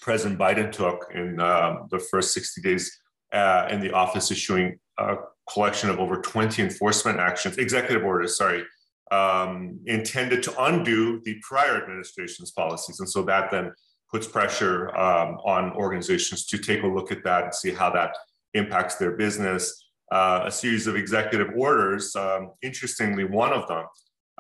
President 0.01 0.39
Biden 0.39 0.71
took 0.73 1.11
in 1.15 1.41
uh, 1.41 1.79
the 1.91 1.99
first 1.99 2.33
60 2.33 2.61
days 2.63 2.99
uh, 3.33 3.69
in 3.71 3.81
the 3.81 3.93
office, 3.93 4.31
issuing 4.31 4.79
a 4.99 5.17
collection 5.53 5.91
of 5.91 5.99
over 5.99 6.21
20 6.21 6.63
enforcement 6.63 7.19
actions, 7.19 7.59
executive 7.59 8.05
orders, 8.05 8.37
sorry, 8.37 8.65
um, 9.11 9.81
intended 9.87 10.43
to 10.45 10.65
undo 10.65 11.21
the 11.25 11.37
prior 11.43 11.83
administration's 11.83 12.51
policies. 12.51 13.01
And 13.01 13.09
so 13.09 13.23
that 13.23 13.51
then 13.51 13.73
puts 14.11 14.27
pressure 14.27 14.97
um, 14.97 15.39
on 15.45 15.73
organizations 15.73 16.47
to 16.47 16.59
take 16.59 16.83
a 16.83 16.87
look 16.87 17.13
at 17.13 17.25
that 17.25 17.45
and 17.45 17.55
see 17.55 17.73
how 17.73 17.91
that 17.91 18.17
impacts 18.55 18.97
their 18.97 19.13
business. 19.13 19.85
Uh, 20.13 20.45
a 20.47 20.51
series 20.51 20.87
of 20.87 20.95
executive 20.95 21.49
orders, 21.57 22.15
um, 22.15 22.53
interestingly, 22.63 23.25
one 23.25 23.53
of 23.53 23.67
them 23.67 23.85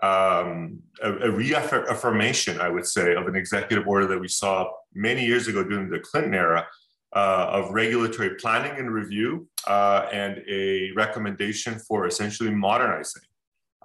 um, 0.02 0.82
a, 1.02 1.10
a, 1.10 1.30
reaffirmation, 1.30 2.60
I 2.60 2.68
would 2.68 2.86
say, 2.86 3.14
of 3.14 3.26
an 3.28 3.34
executive 3.34 3.88
order 3.88 4.06
that 4.08 4.20
we 4.20 4.28
saw 4.28 4.70
many 4.94 5.24
years 5.24 5.48
ago 5.48 5.64
during 5.64 5.88
the 5.88 6.00
Clinton 6.00 6.34
era 6.34 6.66
uh, 7.14 7.46
of 7.50 7.70
regulatory 7.70 8.34
planning 8.34 8.78
and 8.78 8.92
review 8.92 9.48
uh, 9.66 10.06
and 10.12 10.42
a 10.48 10.92
recommendation 10.92 11.78
for 11.78 12.06
essentially 12.06 12.50
modernizing 12.50 13.22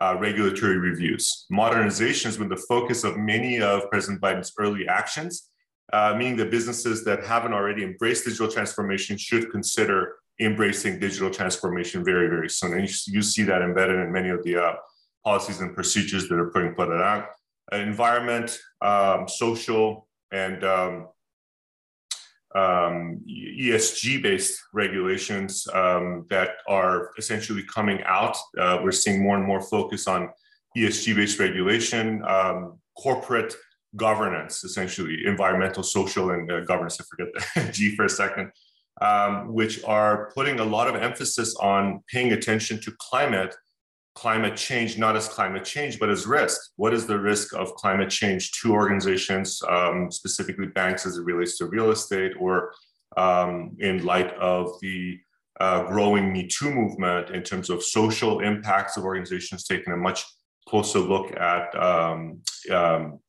uh, 0.01 0.17
regulatory 0.19 0.77
reviews. 0.77 1.45
Modernization 1.51 2.29
has 2.29 2.37
been 2.37 2.49
the 2.49 2.63
focus 2.73 3.03
of 3.03 3.17
many 3.17 3.61
of 3.61 3.89
President 3.91 4.19
Biden's 4.19 4.51
early 4.57 4.87
actions, 4.87 5.51
uh, 5.93 6.15
meaning 6.17 6.35
that 6.37 6.49
businesses 6.49 7.03
that 7.05 7.23
haven't 7.23 7.53
already 7.53 7.83
embraced 7.83 8.25
digital 8.25 8.51
transformation 8.51 9.15
should 9.15 9.51
consider 9.51 10.15
embracing 10.39 10.99
digital 10.99 11.29
transformation 11.29 12.03
very, 12.03 12.27
very 12.27 12.49
soon. 12.49 12.73
And 12.73 12.89
you, 12.89 12.95
you 13.07 13.21
see 13.21 13.43
that 13.43 13.61
embedded 13.61 13.99
in 13.99 14.11
many 14.11 14.29
of 14.29 14.43
the 14.43 14.55
uh, 14.57 14.73
policies 15.23 15.61
and 15.61 15.75
procedures 15.75 16.27
that 16.29 16.35
are 16.35 16.49
putting 16.49 16.73
put 16.73 16.89
out. 16.89 17.27
Environment, 17.71 18.59
um, 18.81 19.27
social, 19.27 20.07
and 20.31 20.63
um, 20.63 21.07
um, 22.55 23.21
ESG 23.29 24.21
based 24.21 24.61
regulations 24.73 25.67
um, 25.73 26.25
that 26.29 26.49
are 26.67 27.11
essentially 27.17 27.63
coming 27.63 28.01
out. 28.05 28.37
Uh, 28.59 28.79
we're 28.83 28.91
seeing 28.91 29.23
more 29.23 29.37
and 29.37 29.45
more 29.45 29.61
focus 29.61 30.07
on 30.07 30.29
ESG 30.77 31.15
based 31.15 31.39
regulation, 31.39 32.23
um, 32.25 32.79
corporate 32.97 33.53
governance, 33.95 34.63
essentially 34.63 35.25
environmental, 35.25 35.83
social, 35.83 36.31
and 36.31 36.51
uh, 36.51 36.61
governance. 36.61 36.99
I 36.99 37.03
forget 37.03 37.33
the 37.33 37.71
G 37.71 37.95
for 37.95 38.05
a 38.05 38.09
second, 38.09 38.51
um, 39.01 39.53
which 39.53 39.83
are 39.83 40.31
putting 40.33 40.59
a 40.59 40.65
lot 40.65 40.87
of 40.87 40.95
emphasis 40.95 41.55
on 41.55 42.03
paying 42.11 42.31
attention 42.31 42.79
to 42.81 42.93
climate 42.99 43.55
climate 44.13 44.58
change 44.58 44.97
not 44.97 45.15
as 45.15 45.28
climate 45.28 45.63
change, 45.63 46.00
but 46.00 46.10
as 46.10 46.28
risk. 46.28 46.60
What 46.76 46.93
is 46.93 47.06
the 47.06 47.19
risk 47.19 47.54
of 47.54 47.74
climate 47.76 48.10
change 48.10 48.52
to 48.62 48.74
organizations, 48.74 49.62
um, 49.69 50.12
specifically 50.12 50.67
banks 50.67 51.06
as 51.06 51.17
it 51.17 51.24
relates 51.24 51.58
to 51.58 51.65
real 51.65 51.91
estate, 51.91 52.34
or 52.39 52.74
um, 53.17 53.76
in 53.80 54.06
light 54.06 54.34
of 54.36 54.80
the 54.82 55.17
uh, 55.60 55.84
growing 55.84 56.34
Me 56.34 56.47
Too 56.47 56.71
movement 56.71 57.30
in 57.30 57.43
terms 57.43 57.69
of 57.69 57.84
social 57.84 58.39
impacts 58.39 58.97
of 58.97 59.04
organizations 59.04 59.65
taking 59.65 59.93
a 59.93 59.97
much 59.97 60.26
closer 60.67 61.00
look 61.00 61.32
at 61.38 61.74
um, 61.76 62.41
um, 62.71 63.19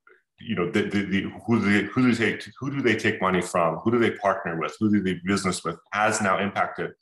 you 0.40 0.56
know 0.56 0.70
the, 0.70 0.82
the, 0.82 1.04
the, 1.04 1.22
who 1.46 1.60
do 1.60 1.72
they 1.72 1.88
who 1.88 2.02
do 2.02 2.14
they 2.14 2.38
who 2.58 2.70
do 2.70 2.82
they 2.82 2.96
take 2.96 3.20
money 3.20 3.42
from? 3.42 3.76
Who 3.76 3.90
do 3.90 3.98
they 3.98 4.12
partner 4.12 4.58
with? 4.58 4.74
Who 4.80 4.90
do 4.90 5.02
they 5.02 5.20
business 5.24 5.62
with? 5.64 5.76
Has 5.92 6.20
now 6.20 6.38
impacted 6.38 6.92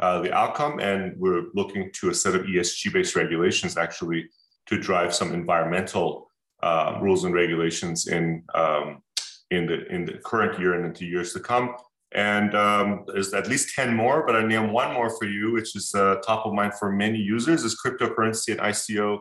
uh, 0.00 0.20
the 0.20 0.32
outcome 0.32 0.78
and 0.80 1.14
we're 1.16 1.44
looking 1.54 1.90
to 1.92 2.10
a 2.10 2.14
set 2.14 2.34
of 2.34 2.42
ESG 2.42 2.92
based 2.92 3.16
regulations 3.16 3.76
actually 3.76 4.28
to 4.66 4.78
drive 4.78 5.14
some 5.14 5.32
environmental 5.32 6.30
uh, 6.62 6.98
rules 7.00 7.24
and 7.24 7.34
regulations 7.34 8.08
in 8.08 8.42
um, 8.54 9.02
in 9.50 9.66
the 9.66 9.86
in 9.88 10.04
the 10.04 10.18
current 10.24 10.58
year 10.58 10.74
and 10.74 10.84
into 10.84 11.06
years 11.06 11.32
to 11.32 11.40
come 11.40 11.74
and 12.12 12.54
um, 12.54 13.04
there's 13.06 13.34
at 13.34 13.48
least 13.48 13.74
10 13.74 13.94
more, 13.94 14.24
but 14.26 14.34
I 14.34 14.42
name 14.42 14.72
one 14.72 14.94
more 14.94 15.10
for 15.10 15.26
you, 15.26 15.52
which 15.52 15.76
is 15.76 15.94
uh, 15.94 16.16
top 16.26 16.46
of 16.46 16.54
mind 16.54 16.72
for 16.74 16.90
many 16.90 17.18
users, 17.18 17.64
is 17.64 17.78
cryptocurrency 17.84 18.52
and 18.52 18.60
ICO 18.60 19.20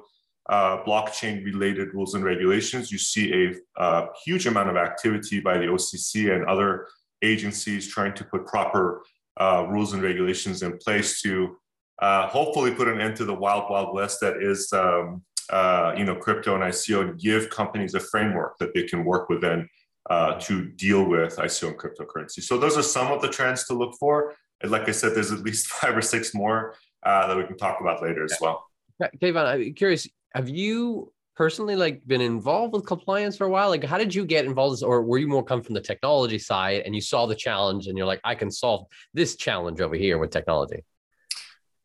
uh, 0.49 0.83
blockchain 0.83 1.43
related 1.43 1.93
rules 1.93 2.13
and 2.13 2.23
regulations. 2.23 2.89
You 2.89 2.97
see 2.97 3.51
a 3.77 3.81
uh, 3.81 4.07
huge 4.23 4.47
amount 4.47 4.69
of 4.69 4.77
activity 4.77 5.41
by 5.41 5.57
the 5.57 5.65
OCC 5.65 6.33
and 6.33 6.45
other 6.45 6.87
agencies 7.21 7.87
trying 7.87 8.13
to 8.13 8.23
put 8.23 8.45
proper 8.45 9.01
uh, 9.39 9.65
rules 9.67 9.93
and 9.93 10.01
regulations 10.01 10.63
in 10.63 10.77
place 10.77 11.21
to 11.21 11.57
uh, 11.99 12.27
hopefully 12.27 12.73
put 12.73 12.87
an 12.87 13.01
end 13.01 13.15
to 13.15 13.25
the 13.25 13.33
wild, 13.33 13.69
wild 13.69 13.93
west 13.93 14.19
that 14.21 14.41
is, 14.41 14.71
um, 14.73 15.23
uh, 15.49 15.93
you 15.97 16.03
know, 16.03 16.15
crypto 16.15 16.55
and 16.55 16.63
ICO 16.63 17.01
and 17.01 17.19
give 17.19 17.49
companies 17.49 17.95
a 17.95 17.99
framework 17.99 18.57
that 18.59 18.73
they 18.73 18.83
can 18.83 19.03
work 19.03 19.29
within 19.29 19.67
uh, 20.09 20.33
to 20.39 20.65
deal 20.69 21.03
with 21.03 21.37
ICO 21.37 21.69
and 21.69 21.77
cryptocurrency. 21.77 22.41
So 22.41 22.57
those 22.57 22.77
are 22.77 22.83
some 22.83 23.11
of 23.11 23.21
the 23.21 23.29
trends 23.29 23.65
to 23.65 23.73
look 23.73 23.95
for. 23.99 24.35
And 24.61 24.71
like 24.71 24.87
I 24.87 24.91
said, 24.91 25.15
there's 25.15 25.31
at 25.31 25.39
least 25.39 25.67
five 25.81 25.95
or 25.95 26.01
six 26.01 26.33
more 26.33 26.75
uh, 27.03 27.27
that 27.27 27.37
we 27.37 27.43
can 27.43 27.57
talk 27.57 27.79
about 27.81 28.01
later 28.01 28.23
as 28.23 28.37
well. 28.41 28.65
Kayvan, 29.01 29.45
I'm 29.45 29.73
curious, 29.73 30.07
have 30.33 30.49
you 30.49 31.13
personally 31.37 31.75
like 31.75 32.05
been 32.07 32.19
involved 32.19 32.73
with 32.73 32.85
compliance 32.85 33.37
for 33.37 33.45
a 33.45 33.49
while? 33.49 33.69
Like 33.69 33.83
how 33.83 33.97
did 33.97 34.13
you 34.13 34.25
get 34.25 34.45
involved 34.45 34.83
or 34.83 35.03
were 35.03 35.19
you 35.19 35.27
more 35.27 35.43
come 35.43 35.61
from 35.61 35.75
the 35.75 35.81
technology 35.81 36.39
side 36.39 36.81
and 36.85 36.95
you 36.95 37.01
saw 37.01 37.27
the 37.27 37.35
challenge 37.35 37.87
and 37.87 37.97
you're 37.97 38.07
like, 38.07 38.21
I 38.23 38.33
can 38.35 38.49
solve 38.49 38.87
this 39.13 39.35
challenge 39.35 39.79
over 39.79 39.95
here 39.95 40.17
with 40.17 40.31
technology? 40.31 40.83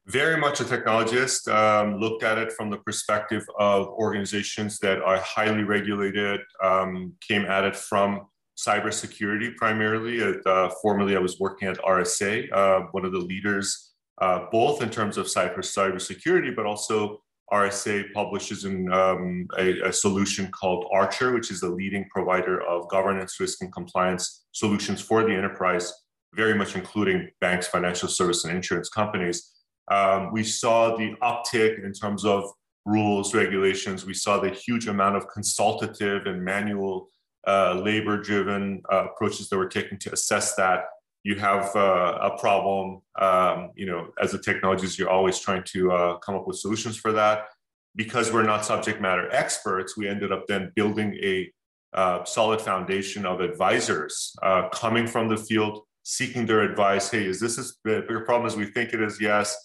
very 0.07 0.37
much 0.37 0.61
a 0.61 0.65
technologist, 0.65 1.47
um, 1.53 1.99
looked 2.01 2.25
at 2.25 2.37
it 2.37 2.53
from 2.53 2.71
the 2.71 2.79
perspective 2.79 3.45
of 3.59 3.87
organizations 3.88 4.79
that 4.81 5.01
are 5.01 5.19
highly 5.19 5.62
regulated, 5.62 6.41
um, 6.62 7.12
came 7.27 7.45
at 7.45 7.65
it 7.65 7.77
from 7.77 8.27
cybersecurity 8.59 9.55
primarily. 9.57 10.21
Uh, 10.45 10.69
formerly, 10.83 11.17
I 11.17 11.21
was 11.21 11.38
working 11.38 11.69
at 11.69 11.79
RSA, 11.79 12.53
uh, 12.53 12.81
one 12.91 13.05
of 13.05 13.12
the 13.12 13.19
leaders, 13.19 13.93
uh, 14.21 14.47
both 14.51 14.83
in 14.83 14.91
terms 14.91 15.17
of 15.17 15.27
cyber 15.27 15.59
cybersecurity, 15.59 16.55
but 16.55 16.67
also 16.67 17.23
RSA 17.53 18.12
publishes 18.15 18.65
in, 18.65 18.91
um, 18.93 19.47
a, 19.59 19.88
a, 19.88 19.93
solution 19.93 20.51
called 20.51 20.87
Archer, 20.91 21.33
which 21.33 21.51
is 21.51 21.61
the 21.61 21.69
leading 21.69 22.07
provider 22.09 22.62
of 22.62 22.88
governance, 22.88 23.38
risk, 23.38 23.62
and 23.62 23.73
compliance 23.73 24.45
solutions 24.53 25.03
for 25.03 25.23
the 25.23 25.35
enterprise, 25.35 25.93
very 26.35 26.55
much 26.55 26.75
including 26.77 27.29
banks, 27.41 27.67
financial 27.67 28.09
service, 28.09 28.45
and 28.45 28.57
insurance 28.57 28.88
companies. 28.88 29.53
Um, 29.91 30.33
we 30.33 30.45
saw 30.45 30.97
the 30.97 31.15
uptick 31.23 31.85
in 31.85 31.93
terms 31.93 32.25
of 32.25 32.45
rules, 32.87 33.35
regulations. 33.35 34.07
We 34.07 34.15
saw 34.15 34.38
the 34.38 34.51
huge 34.51 34.88
amount 34.88 35.17
of 35.17 35.29
consultative 35.29 36.27
and 36.27 36.43
manual 36.43 37.09
uh, 37.47 37.81
labor 37.85 38.17
driven 38.21 38.83
uh, 38.91 39.07
approaches 39.07 39.49
that 39.49 39.59
were 39.59 39.69
taken 39.69 39.99
to 39.99 40.12
assess 40.12 40.55
that. 40.55 40.85
You 41.24 41.37
have 41.37 41.74
uh, 41.76 42.18
a 42.20 42.38
problem, 42.38 43.00
um, 43.20 43.70
you 43.76 43.87
know, 43.87 44.08
as 44.20 44.35
a 44.35 44.38
technologist, 44.38 44.98
you're 44.98 45.11
always 45.11 45.38
trying 45.38 45.62
to 45.68 45.92
uh, 45.92 46.18
come 46.18 46.35
up 46.35 46.46
with 46.46 46.56
solutions 46.58 46.96
for 46.96 47.12
that. 47.12 47.46
Because 47.94 48.32
we're 48.32 48.42
not 48.42 48.64
subject 48.64 49.00
matter 49.02 49.30
experts, 49.32 49.96
we 49.96 50.08
ended 50.08 50.32
up 50.32 50.46
then 50.48 50.72
building 50.74 51.14
a 51.22 51.52
uh, 51.92 52.24
solid 52.24 52.61
foundation 52.61 53.26
of 53.26 53.40
advisors 53.40 54.35
uh, 54.42 54.68
coming 54.70 55.06
from 55.06 55.28
the 55.28 55.37
field, 55.37 55.80
seeking 56.02 56.46
their 56.46 56.62
advice. 56.62 57.11
Hey, 57.11 57.26
is 57.26 57.38
this 57.38 57.58
as 57.58 57.76
big 57.85 58.11
a 58.11 58.20
problem 58.20 58.46
as 58.46 58.56
we 58.56 58.64
think 58.64 58.94
it 58.94 59.02
is? 59.02 59.20
Yes 59.20 59.56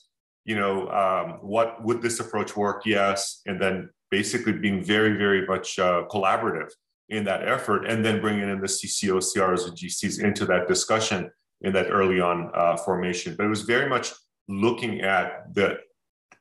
you 0.48 0.56
know, 0.56 0.90
um, 0.90 1.40
what 1.42 1.84
would 1.84 2.02
this 2.02 2.20
approach 2.20 2.56
work? 2.56 2.84
Yes. 2.86 3.42
And 3.46 3.62
then 3.62 3.90
basically 4.10 4.54
being 4.54 4.82
very, 4.82 5.18
very 5.18 5.46
much 5.46 5.78
uh, 5.78 6.06
collaborative 6.10 6.72
in 7.10 7.26
that 7.26 7.48
effort, 7.48 7.86
and 7.86 8.04
then 8.04 8.20
bringing 8.20 8.50
in 8.50 8.60
the 8.60 8.68
CCOs, 8.68 9.36
CRs, 9.36 9.68
and 9.68 9.78
GCs 9.78 10.24
into 10.24 10.46
that 10.46 10.68
discussion 10.68 11.30
in 11.62 11.74
that 11.74 11.88
early 11.90 12.20
on 12.20 12.52
uh, 12.54 12.78
formation. 12.78 13.36
But 13.36 13.46
it 13.46 13.50
was 13.50 13.62
very 13.62 13.90
much 13.90 14.14
looking 14.48 15.02
at 15.02 15.54
the, 15.54 15.78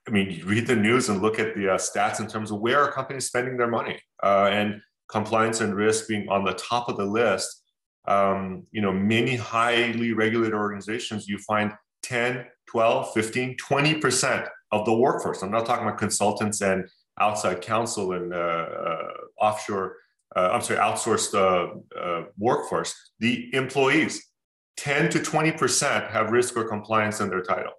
I 0.06 0.10
mean, 0.10 0.30
you 0.30 0.44
read 0.44 0.66
the 0.66 0.76
news 0.76 1.08
and 1.08 1.22
look 1.22 1.38
at 1.38 1.54
the 1.54 1.74
uh, 1.74 1.78
stats 1.78 2.20
in 2.20 2.26
terms 2.26 2.50
of 2.50 2.60
where 2.60 2.80
are 2.80 2.92
companies 2.92 3.26
spending 3.26 3.56
their 3.56 3.70
money 3.70 3.98
uh, 4.22 4.48
and 4.50 4.80
compliance 5.08 5.60
and 5.60 5.74
risk 5.74 6.08
being 6.08 6.28
on 6.28 6.44
the 6.44 6.52
top 6.54 6.88
of 6.88 6.96
the 6.96 7.04
list. 7.04 7.62
Um, 8.06 8.64
you 8.70 8.80
know, 8.82 8.92
many 8.92 9.34
highly 9.34 10.12
regulated 10.12 10.54
organizations, 10.54 11.26
you 11.26 11.38
find 11.38 11.72
10, 12.02 12.44
12, 12.70 13.12
15, 13.12 13.56
20% 13.56 14.48
of 14.72 14.84
the 14.84 14.92
workforce. 14.92 15.42
I'm 15.42 15.50
not 15.50 15.66
talking 15.66 15.86
about 15.86 15.98
consultants 15.98 16.60
and 16.60 16.88
outside 17.18 17.62
counsel 17.62 18.12
and 18.12 18.32
uh, 18.32 18.36
uh, 18.36 19.12
offshore, 19.40 19.96
uh, 20.34 20.50
I'm 20.52 20.60
sorry, 20.60 20.78
outsourced 20.78 21.34
uh, 21.34 21.98
uh, 21.98 22.24
workforce. 22.38 22.94
The 23.20 23.54
employees, 23.54 24.24
10 24.76 25.10
to 25.10 25.18
20% 25.18 26.10
have 26.10 26.30
risk 26.30 26.56
or 26.56 26.64
compliance 26.64 27.20
in 27.20 27.28
their 27.28 27.42
title. 27.42 27.72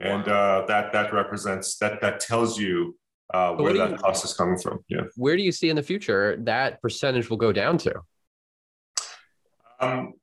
And 0.00 0.26
uh, 0.26 0.64
that, 0.68 0.92
that 0.92 1.12
represents, 1.12 1.76
that, 1.78 2.00
that 2.00 2.20
tells 2.20 2.58
you 2.58 2.96
uh, 3.32 3.52
where 3.54 3.72
that 3.74 3.90
you, 3.90 3.96
cost 3.96 4.24
is 4.24 4.34
coming 4.34 4.58
from. 4.58 4.80
Yeah. 4.88 5.02
Where 5.16 5.36
do 5.36 5.42
you 5.42 5.52
see 5.52 5.70
in 5.70 5.76
the 5.76 5.82
future 5.82 6.36
that 6.40 6.82
percentage 6.82 7.30
will 7.30 7.36
go 7.36 7.52
down 7.52 7.78
to? 7.78 7.94
Um, 9.80 10.14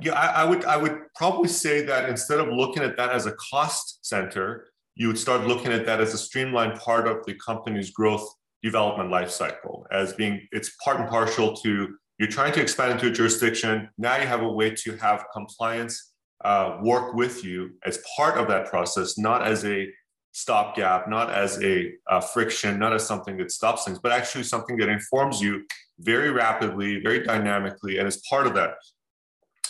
yeah, 0.00 0.12
I, 0.12 0.42
I, 0.42 0.44
would 0.44 0.64
I 0.64 0.76
would 0.76 1.00
probably 1.16 1.48
say 1.48 1.84
that 1.84 2.08
instead 2.08 2.38
of 2.38 2.48
looking 2.48 2.82
at 2.82 2.96
that 2.96 3.10
as 3.10 3.26
a 3.26 3.32
cost 3.32 4.06
center, 4.06 4.68
you 4.94 5.08
would 5.08 5.18
start 5.18 5.46
looking 5.46 5.72
at 5.72 5.86
that 5.86 6.00
as 6.00 6.14
a 6.14 6.18
streamlined 6.18 6.78
part 6.80 7.06
of 7.06 7.24
the 7.26 7.34
company's 7.34 7.90
growth 7.90 8.28
development 8.62 9.10
lifecycle, 9.10 9.84
as 9.90 10.12
being 10.12 10.46
it's 10.52 10.70
part 10.84 11.00
and 11.00 11.08
partial 11.08 11.54
to 11.56 11.96
you're 12.18 12.28
trying 12.28 12.52
to 12.52 12.60
expand 12.60 12.92
into 12.92 13.06
a 13.06 13.10
jurisdiction. 13.10 13.88
Now 13.98 14.16
you 14.16 14.26
have 14.26 14.42
a 14.42 14.52
way 14.52 14.70
to 14.70 14.96
have 14.96 15.24
compliance 15.32 16.12
uh, 16.44 16.78
work 16.82 17.14
with 17.14 17.44
you 17.44 17.70
as 17.84 18.02
part 18.16 18.38
of 18.38 18.48
that 18.48 18.66
process, 18.66 19.18
not 19.18 19.46
as 19.46 19.64
a 19.64 19.88
stopgap, 20.32 21.08
not 21.08 21.30
as 21.30 21.62
a 21.62 21.92
uh, 22.08 22.20
friction, 22.20 22.78
not 22.78 22.92
as 22.92 23.06
something 23.06 23.36
that 23.38 23.50
stops 23.50 23.84
things, 23.84 23.98
but 23.98 24.12
actually 24.12 24.44
something 24.44 24.76
that 24.76 24.88
informs 24.88 25.40
you 25.40 25.64
very 26.00 26.30
rapidly, 26.30 27.00
very 27.00 27.24
dynamically, 27.24 27.98
and 27.98 28.06
as 28.06 28.22
part 28.28 28.46
of 28.46 28.54
that 28.54 28.74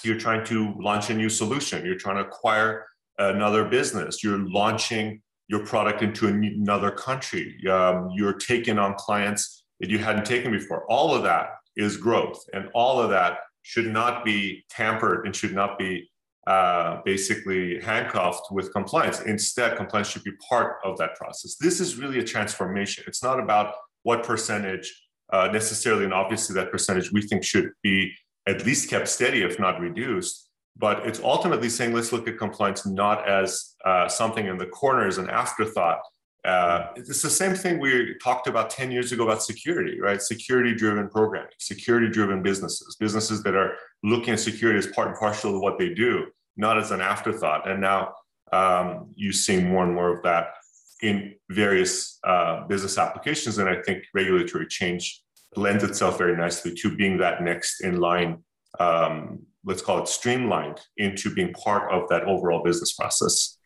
you're 0.04 0.18
trying 0.18 0.44
to 0.46 0.74
launch 0.78 1.10
a 1.10 1.14
new 1.14 1.28
solution, 1.28 1.84
you're 1.84 1.96
trying 1.96 2.16
to 2.16 2.28
acquire 2.28 2.86
another 3.18 3.64
business, 3.64 4.22
you're 4.22 4.38
launching 4.38 5.20
your 5.48 5.64
product 5.64 6.02
into 6.02 6.28
another 6.28 6.90
country, 6.90 7.56
um, 7.68 8.10
you're 8.14 8.34
taking 8.34 8.78
on 8.78 8.94
clients 8.94 9.64
that 9.80 9.90
you 9.90 9.98
hadn't 9.98 10.24
taken 10.24 10.52
before. 10.52 10.84
All 10.90 11.14
of 11.14 11.22
that 11.24 11.50
is 11.78 11.96
growth, 11.96 12.44
and 12.52 12.68
all 12.74 13.00
of 13.00 13.08
that 13.10 13.38
should 13.62 13.86
not 13.86 14.24
be 14.24 14.64
tampered 14.68 15.24
and 15.24 15.34
should 15.34 15.54
not 15.54 15.78
be 15.78 16.10
uh, 16.46 17.00
basically 17.04 17.80
handcuffed 17.80 18.50
with 18.50 18.72
compliance. 18.72 19.20
Instead, 19.20 19.76
compliance 19.76 20.08
should 20.08 20.24
be 20.24 20.32
part 20.48 20.78
of 20.84 20.96
that 20.98 21.14
process. 21.14 21.56
This 21.56 21.80
is 21.80 21.96
really 21.96 22.18
a 22.18 22.24
transformation. 22.24 23.04
It's 23.06 23.22
not 23.22 23.38
about 23.38 23.74
what 24.02 24.24
percentage 24.24 24.92
uh, 25.30 25.48
necessarily, 25.52 26.04
and 26.04 26.14
obviously 26.14 26.54
that 26.54 26.70
percentage 26.70 27.12
we 27.12 27.22
think 27.22 27.44
should 27.44 27.70
be 27.82 28.12
at 28.46 28.64
least 28.64 28.88
kept 28.88 29.08
steady, 29.08 29.42
if 29.42 29.58
not 29.58 29.78
reduced. 29.78 30.48
But 30.76 31.06
it's 31.06 31.20
ultimately 31.20 31.68
saying 31.68 31.92
let's 31.92 32.12
look 32.12 32.26
at 32.28 32.38
compliance 32.38 32.86
not 32.86 33.28
as 33.28 33.74
uh, 33.84 34.08
something 34.08 34.46
in 34.46 34.56
the 34.56 34.66
corner 34.66 35.06
as 35.06 35.18
an 35.18 35.28
afterthought. 35.28 36.00
Uh, 36.44 36.88
it's 36.96 37.22
the 37.22 37.30
same 37.30 37.54
thing 37.54 37.78
we 37.78 38.14
talked 38.22 38.46
about 38.46 38.70
10 38.70 38.90
years 38.90 39.12
ago 39.12 39.24
about 39.24 39.42
security, 39.42 40.00
right? 40.00 40.22
Security 40.22 40.74
driven 40.74 41.08
programming, 41.08 41.50
security 41.58 42.08
driven 42.08 42.42
businesses, 42.42 42.96
businesses 42.98 43.42
that 43.42 43.54
are 43.54 43.74
looking 44.04 44.34
at 44.34 44.40
security 44.40 44.78
as 44.78 44.86
part 44.86 45.08
and 45.08 45.16
parcel 45.16 45.56
of 45.56 45.60
what 45.60 45.78
they 45.78 45.92
do, 45.92 46.26
not 46.56 46.78
as 46.78 46.90
an 46.90 47.00
afterthought. 47.00 47.68
And 47.68 47.80
now 47.80 48.14
um, 48.52 49.10
you 49.14 49.32
see 49.32 49.60
more 49.60 49.84
and 49.84 49.94
more 49.94 50.16
of 50.16 50.22
that 50.22 50.54
in 51.02 51.34
various 51.50 52.18
uh, 52.24 52.66
business 52.66 52.98
applications. 52.98 53.58
And 53.58 53.68
I 53.68 53.82
think 53.82 54.04
regulatory 54.14 54.66
change 54.66 55.22
lends 55.56 55.84
itself 55.84 56.18
very 56.18 56.36
nicely 56.36 56.74
to 56.74 56.94
being 56.94 57.18
that 57.18 57.42
next 57.42 57.80
in 57.80 58.00
line, 58.00 58.42
um, 58.78 59.40
let's 59.64 59.82
call 59.82 60.02
it 60.02 60.08
streamlined 60.08 60.80
into 60.96 61.34
being 61.34 61.52
part 61.52 61.92
of 61.92 62.08
that 62.10 62.24
overall 62.24 62.62
business 62.62 62.92
process. 62.92 63.57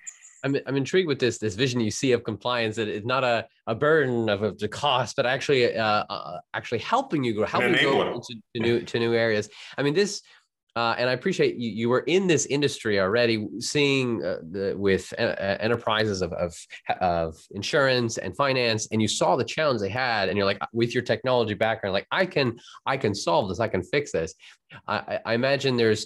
I'm, 0.44 0.56
I'm 0.66 0.76
intrigued 0.76 1.08
with 1.08 1.18
this 1.18 1.38
this 1.38 1.54
vision 1.54 1.80
you 1.80 1.90
see 1.90 2.12
of 2.12 2.22
compliance 2.24 2.76
that 2.76 2.88
it's 2.88 3.06
not 3.06 3.24
a, 3.24 3.46
a 3.66 3.74
burden 3.74 4.28
of, 4.28 4.42
of 4.42 4.58
the 4.58 4.68
cost, 4.68 5.16
but 5.16 5.26
actually 5.26 5.76
uh, 5.76 6.04
uh, 6.08 6.38
actually 6.54 6.80
helping 6.80 7.24
you 7.24 7.34
grow, 7.34 7.46
helping 7.46 7.74
you 7.74 7.82
go 7.82 8.12
into 8.14 8.34
to 8.54 8.62
new 8.62 8.80
to 8.82 8.98
new 8.98 9.14
areas. 9.14 9.48
I 9.78 9.82
mean, 9.82 9.94
this 9.94 10.22
Uh, 10.74 10.94
and 10.98 11.10
I 11.10 11.12
appreciate 11.12 11.56
you. 11.56 11.70
You 11.70 11.90
were 11.90 12.04
in 12.06 12.26
this 12.26 12.46
industry 12.46 12.98
already, 12.98 13.46
seeing 13.58 14.24
uh, 14.24 14.38
the, 14.54 14.74
with 14.74 15.12
uh, 15.18 15.36
uh, 15.36 15.56
enterprises 15.60 16.22
of, 16.22 16.32
of, 16.32 16.56
of 17.00 17.36
insurance 17.50 18.16
and 18.16 18.34
finance, 18.34 18.88
and 18.90 19.02
you 19.02 19.08
saw 19.08 19.36
the 19.36 19.44
challenge 19.44 19.80
they 19.82 19.92
had, 19.92 20.28
and 20.28 20.36
you're 20.36 20.46
like, 20.46 20.62
with 20.72 20.94
your 20.94 21.04
technology 21.04 21.54
background, 21.54 21.92
like 21.92 22.08
I 22.10 22.24
can, 22.24 22.58
I 22.86 22.96
can 22.96 23.14
solve 23.14 23.48
this, 23.48 23.60
I 23.60 23.68
can 23.68 23.82
fix 23.82 24.12
this. 24.12 24.34
I, 24.88 25.20
I 25.26 25.34
imagine 25.34 25.76
there's, 25.76 26.02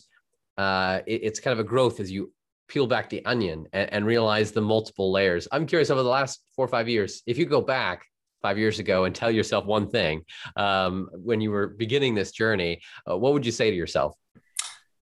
uh, 0.58 0.98
it, 1.06 1.20
it's 1.22 1.38
kind 1.38 1.52
of 1.56 1.60
a 1.64 1.68
growth 1.68 2.00
as 2.00 2.10
you 2.10 2.32
peel 2.68 2.86
back 2.86 3.08
the 3.08 3.24
onion 3.24 3.66
and, 3.72 3.92
and 3.92 4.06
realize 4.06 4.52
the 4.52 4.60
multiple 4.60 5.12
layers. 5.12 5.48
I'm 5.52 5.66
curious 5.66 5.90
over 5.90 6.02
the 6.02 6.08
last 6.08 6.40
four 6.54 6.64
or 6.64 6.68
five 6.68 6.88
years, 6.88 7.22
if 7.26 7.38
you 7.38 7.46
go 7.46 7.60
back 7.60 8.06
five 8.42 8.58
years 8.58 8.78
ago 8.78 9.04
and 9.04 9.14
tell 9.14 9.30
yourself 9.30 9.64
one 9.64 9.88
thing 9.88 10.22
um, 10.56 11.08
when 11.12 11.40
you 11.40 11.50
were 11.50 11.68
beginning 11.68 12.14
this 12.14 12.32
journey, 12.32 12.80
uh, 13.10 13.16
what 13.16 13.32
would 13.32 13.46
you 13.46 13.52
say 13.52 13.70
to 13.70 13.76
yourself? 13.76 14.14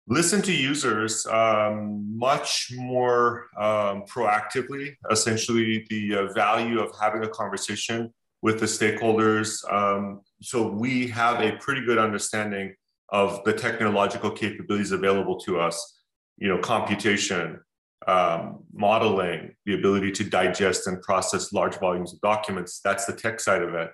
listen 0.06 0.42
to 0.42 0.52
users 0.52 1.26
um, 1.26 2.16
much 2.16 2.70
more 2.76 3.46
um, 3.58 4.04
proactively. 4.04 4.94
Essentially, 5.10 5.86
the 5.88 6.14
uh, 6.14 6.32
value 6.32 6.80
of 6.80 6.92
having 6.98 7.24
a 7.24 7.28
conversation 7.28 8.12
with 8.42 8.60
the 8.60 8.66
stakeholders. 8.66 9.64
Um, 9.72 10.20
so 10.42 10.68
we 10.68 11.06
have 11.08 11.40
a 11.40 11.56
pretty 11.56 11.84
good 11.84 11.98
understanding 11.98 12.74
of 13.08 13.42
the 13.44 13.52
technological 13.52 14.30
capabilities 14.30 14.92
available 14.92 15.38
to 15.40 15.58
us. 15.58 16.02
You 16.38 16.48
know, 16.48 16.58
computation, 16.58 17.60
um, 18.06 18.64
modeling, 18.72 19.54
the 19.66 19.74
ability 19.74 20.12
to 20.12 20.24
digest 20.24 20.86
and 20.86 21.00
process 21.02 21.52
large 21.52 21.78
volumes 21.78 22.12
of 22.12 22.20
documents. 22.20 22.80
That's 22.84 23.06
the 23.06 23.14
tech 23.14 23.40
side 23.40 23.62
of 23.62 23.74
it. 23.74 23.90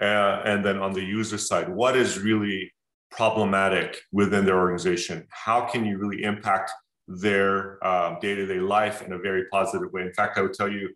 Uh, 0.00 0.42
and 0.44 0.64
then 0.64 0.78
on 0.78 0.92
the 0.92 1.02
user 1.02 1.38
side, 1.38 1.68
what 1.68 1.96
is 1.96 2.18
really 2.18 2.72
problematic 3.10 3.98
within 4.12 4.44
their 4.44 4.58
organization? 4.58 5.26
How 5.30 5.62
can 5.62 5.84
you 5.84 5.98
really 5.98 6.22
impact 6.22 6.70
their 7.06 7.78
day 8.20 8.34
to 8.34 8.46
day 8.46 8.60
life 8.60 9.02
in 9.02 9.12
a 9.12 9.18
very 9.18 9.46
positive 9.50 9.92
way? 9.92 10.02
In 10.02 10.12
fact, 10.12 10.38
I 10.38 10.42
would 10.42 10.54
tell 10.54 10.70
you, 10.70 10.90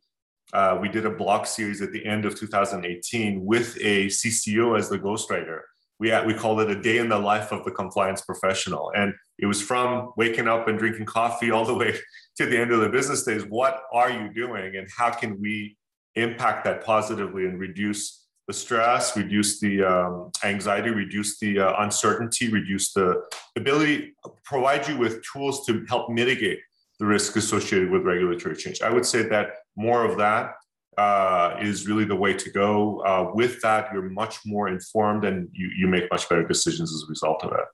uh, 0.53 0.79
we 0.81 0.88
did 0.88 1.07
a 1.07 1.11
blog 1.11 1.47
series 1.47 1.81
at 1.81 1.92
the 1.92 2.05
end 2.05 2.25
of 2.25 2.38
2018 2.38 3.45
with 3.45 3.77
a 3.81 4.07
CCO 4.07 4.79
as 4.79 4.88
the 4.88 4.99
ghostwriter. 4.99 5.61
We, 6.03 6.12
we 6.27 6.35
called 6.35 6.61
it 6.61 6.69
a 6.69 6.83
day 6.83 6.99
in 6.99 7.09
the 7.09 7.19
life 7.19 7.53
of 7.53 7.65
the 7.65 7.71
compliance 7.71 8.23
professional. 8.23 8.91
And 8.97 9.15
it 9.38 9.47
was 9.47 9.62
from 9.62 10.12
waking 10.17 10.49
up 10.49 10.67
and 10.67 10.77
drinking 10.77 11.07
coffee 11.07 11.53
all 11.53 11.65
the 11.65 11.75
way 11.75 11.95
to 12.38 12.47
the 12.47 12.59
end 12.59 12.73
of 12.73 12.81
the 12.81 12.88
business 12.88 13.23
days. 13.23 13.45
What 13.45 13.85
are 13.93 14.11
you 14.11 14.35
doing? 14.35 14.75
And 14.77 14.88
how 14.99 15.11
can 15.12 15.41
we 15.41 15.77
impact 16.17 16.65
that 16.65 16.85
positively 16.85 17.47
and 17.47 17.57
reduce 17.61 18.27
the 18.49 18.53
stress, 18.53 19.17
reduce 19.17 19.61
the 19.61 19.85
um, 19.85 20.33
anxiety, 20.43 20.91
reduce 20.91 21.38
the 21.38 21.61
uh, 21.61 21.85
uncertainty, 21.85 22.51
reduce 22.51 22.93
the 22.93 23.23
ability, 23.57 24.15
provide 24.45 24.88
you 24.88 24.99
with 24.99 25.23
tools 25.23 25.65
to 25.67 25.85
help 25.88 26.11
mitigate 26.11 26.59
the 26.99 27.07
risk 27.07 27.37
associated 27.37 27.93
with 27.93 28.03
regulatory 28.03 28.57
change. 28.57 28.83
I 28.83 28.91
would 28.91 29.07
say 29.07 29.23
that 29.29 29.53
more 29.77 30.05
of 30.05 30.19
that 30.19 30.55
uh, 30.98 31.57
is 31.61 31.87
really 31.87 32.05
the 32.05 32.16
way 32.16 32.35
to 32.35 32.50
go. 32.50 33.00
Uh, 33.00 33.31
with 33.35 33.61
that, 33.62 33.88
you're 33.92 34.11
much 34.11 34.38
more 34.44 34.68
informed 34.68 35.24
and 35.24 35.48
you, 35.52 35.70
you 35.76 35.87
make 35.87 36.11
much 36.11 36.28
better 36.28 36.46
decisions 36.46 36.92
as 36.92 37.05
a 37.07 37.09
result 37.09 37.44
of 37.44 37.52
it 37.52 37.64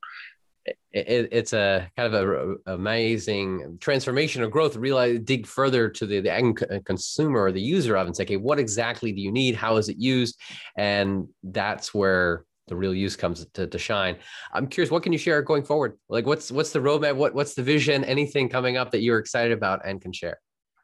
it, 0.92 1.28
it's 1.32 1.52
a 1.52 1.90
kind 1.96 2.14
of 2.14 2.22
a, 2.66 2.72
amazing 2.74 3.78
transformation 3.80 4.42
or 4.42 4.48
growth. 4.48 4.76
Realize 4.76 5.20
dig 5.20 5.46
further 5.46 5.88
to 5.88 6.06
the, 6.06 6.20
the 6.20 6.32
end 6.32 6.64
consumer 6.84 7.42
or 7.44 7.52
the 7.52 7.60
user 7.60 7.96
of 7.96 8.06
and 8.06 8.16
say, 8.16 8.24
okay, 8.24 8.36
what 8.36 8.58
exactly 8.58 9.12
do 9.12 9.20
you 9.20 9.32
need? 9.32 9.54
How 9.54 9.76
is 9.76 9.88
it 9.88 9.96
used? 9.98 10.38
And 10.76 11.28
that's 11.42 11.94
where 11.94 12.44
the 12.68 12.76
real 12.76 12.94
use 12.94 13.16
comes 13.16 13.46
to, 13.54 13.66
to 13.66 13.78
shine. 13.78 14.16
I'm 14.52 14.66
curious, 14.66 14.90
what 14.90 15.02
can 15.02 15.12
you 15.12 15.18
share 15.18 15.40
going 15.42 15.64
forward? 15.64 15.98
Like, 16.08 16.26
what's 16.26 16.50
what's 16.50 16.70
the 16.70 16.80
roadmap? 16.80 17.16
What 17.16 17.34
what's 17.34 17.54
the 17.54 17.62
vision? 17.62 18.04
Anything 18.04 18.48
coming 18.48 18.76
up 18.76 18.90
that 18.90 19.00
you're 19.00 19.18
excited 19.18 19.52
about 19.52 19.86
and 19.86 20.00
can 20.00 20.12
share? 20.12 20.38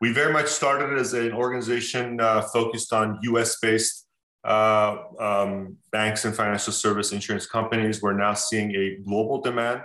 We 0.05 0.13
very 0.13 0.33
much 0.35 0.49
started 0.49 0.99
as 0.99 1.15
an 1.15 1.33
organization 1.33 2.21
uh, 2.21 2.43
focused 2.43 2.93
on 2.93 3.19
U.S. 3.23 3.57
based 3.61 4.07
uh, 4.45 4.97
um, 5.19 5.79
banks 5.93 6.27
and 6.27 6.37
financial 6.37 6.75
service 6.75 7.13
insurance 7.13 7.47
companies. 7.47 8.03
We're 8.03 8.13
now 8.27 8.35
seeing 8.35 8.75
a 8.77 8.99
global 9.03 9.41
demand 9.41 9.81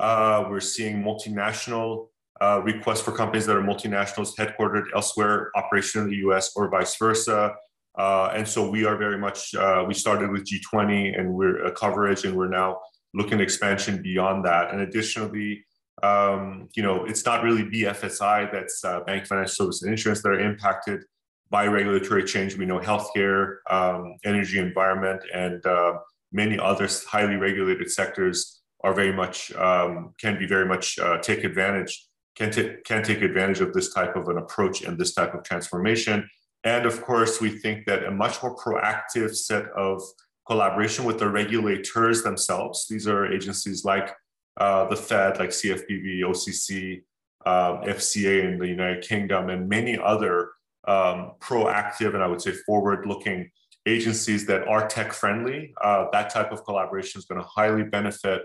uh, 0.00 0.46
we're 0.48 0.60
seeing 0.60 1.02
multinational 1.02 2.08
uh, 2.40 2.60
requests 2.64 3.00
for 3.00 3.12
companies 3.12 3.46
that 3.46 3.56
are 3.56 3.62
multinationals 3.62 4.36
headquartered 4.36 4.84
elsewhere, 4.94 5.50
operation 5.56 6.02
in 6.02 6.10
the 6.10 6.16
US 6.28 6.52
or 6.54 6.70
vice 6.70 6.96
versa. 6.96 7.54
Uh, 7.98 8.30
and 8.34 8.46
so 8.46 8.70
we 8.70 8.84
are 8.84 8.96
very 8.96 9.18
much, 9.18 9.54
uh, 9.56 9.84
we 9.86 9.92
started 9.92 10.30
with 10.30 10.46
G20 10.48 11.18
and 11.18 11.34
we're 11.34 11.70
coverage 11.72 12.24
and 12.24 12.36
we're 12.36 12.48
now 12.48 12.78
looking 13.12 13.34
at 13.34 13.40
expansion 13.40 14.00
beyond 14.00 14.44
that. 14.44 14.70
And 14.70 14.82
additionally, 14.82 15.64
um, 16.02 16.68
you 16.74 16.82
know, 16.82 17.04
it's 17.04 17.24
not 17.24 17.42
really 17.42 17.64
BFSI, 17.64 18.52
that's 18.52 18.84
uh, 18.84 19.00
bank, 19.00 19.26
financial 19.26 19.54
service, 19.54 19.82
and 19.82 19.90
insurance 19.90 20.22
that 20.22 20.30
are 20.30 20.40
impacted 20.40 21.04
by 21.50 21.66
regulatory 21.66 22.24
change. 22.24 22.56
We 22.56 22.66
know 22.66 22.78
healthcare, 22.78 23.56
um, 23.70 24.16
energy, 24.24 24.58
environment, 24.58 25.22
and 25.32 25.64
uh, 25.64 25.98
many 26.32 26.58
other 26.58 26.88
highly 27.06 27.36
regulated 27.36 27.90
sectors 27.90 28.60
are 28.84 28.94
very 28.94 29.12
much 29.12 29.52
um, 29.54 30.14
can 30.20 30.38
be 30.38 30.46
very 30.46 30.66
much 30.66 30.98
uh, 30.98 31.18
take 31.18 31.42
advantage 31.42 32.08
can 32.38 32.52
can 32.84 33.02
take 33.02 33.20
advantage 33.22 33.60
of 33.60 33.72
this 33.72 33.92
type 33.92 34.14
of 34.16 34.28
an 34.28 34.38
approach 34.38 34.82
and 34.82 34.96
this 34.96 35.12
type 35.12 35.34
of 35.34 35.42
transformation. 35.42 36.28
And 36.64 36.86
of 36.86 37.02
course, 37.02 37.40
we 37.40 37.50
think 37.50 37.86
that 37.86 38.04
a 38.04 38.10
much 38.10 38.42
more 38.42 38.56
proactive 38.56 39.34
set 39.34 39.66
of 39.76 40.02
collaboration 40.46 41.04
with 41.04 41.18
the 41.18 41.28
regulators 41.28 42.22
themselves. 42.22 42.86
These 42.88 43.06
are 43.06 43.30
agencies 43.32 43.84
like 43.84 44.14
uh, 44.58 44.86
the 44.88 44.96
Fed, 44.96 45.38
like 45.38 45.50
CFPB, 45.50 46.20
OCC, 46.20 47.02
um, 47.46 47.82
FCA 47.84 48.44
in 48.44 48.58
the 48.58 48.66
United 48.66 49.02
Kingdom, 49.02 49.48
and 49.50 49.68
many 49.68 49.98
other 49.98 50.50
um, 50.86 51.32
proactive 51.40 52.14
and 52.14 52.22
I 52.22 52.26
would 52.26 52.40
say 52.40 52.52
forward-looking 52.66 53.50
agencies 53.86 54.46
that 54.46 54.66
are 54.66 54.86
tech 54.86 55.12
friendly. 55.12 55.72
Uh, 55.82 56.06
that 56.12 56.30
type 56.30 56.52
of 56.52 56.64
collaboration 56.64 57.18
is 57.18 57.24
going 57.24 57.40
to 57.40 57.46
highly 57.46 57.84
benefit 57.84 58.42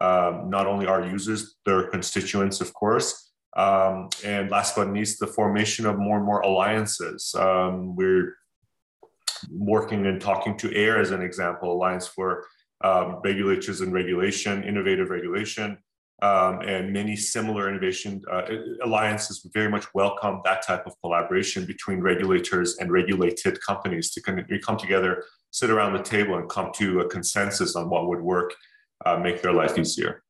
um, 0.00 0.50
not 0.50 0.66
only 0.66 0.86
our 0.86 1.04
users, 1.06 1.56
their 1.64 1.88
constituents, 1.88 2.60
of 2.60 2.72
course. 2.74 3.32
Um, 3.56 4.08
and 4.24 4.50
last 4.50 4.74
but 4.74 4.86
not 4.86 4.94
least, 4.94 5.20
the 5.20 5.26
formation 5.26 5.86
of 5.86 5.98
more 5.98 6.16
and 6.16 6.26
more 6.26 6.40
alliances. 6.40 7.34
Um, 7.36 7.94
we're 7.94 8.36
working 9.50 10.06
and 10.06 10.20
talking 10.20 10.56
to 10.58 10.74
AIR 10.76 10.98
as 11.00 11.10
an 11.12 11.22
example, 11.22 11.72
Alliance 11.72 12.06
for 12.06 12.46
um, 12.84 13.20
Regulators 13.24 13.80
and 13.80 13.92
Regulation, 13.92 14.62
Innovative 14.62 15.08
Regulation, 15.08 15.78
um, 16.22 16.60
and 16.60 16.92
many 16.92 17.16
similar 17.16 17.68
innovation 17.68 18.22
uh, 18.30 18.42
alliances 18.84 19.46
very 19.52 19.68
much 19.68 19.86
welcome 19.94 20.40
that 20.44 20.64
type 20.64 20.86
of 20.86 20.94
collaboration 21.00 21.64
between 21.64 22.00
regulators 22.00 22.76
and 22.78 22.92
regulated 22.92 23.58
companies 23.66 24.12
to 24.12 24.20
come 24.20 24.76
together, 24.76 25.24
sit 25.50 25.70
around 25.70 25.94
the 25.94 26.02
table, 26.02 26.36
and 26.36 26.48
come 26.48 26.70
to 26.76 27.00
a 27.00 27.08
consensus 27.08 27.74
on 27.74 27.90
what 27.90 28.06
would 28.06 28.20
work 28.20 28.54
uh, 29.04 29.16
make 29.16 29.42
their 29.42 29.52
life 29.52 29.76
easier. 29.78 30.22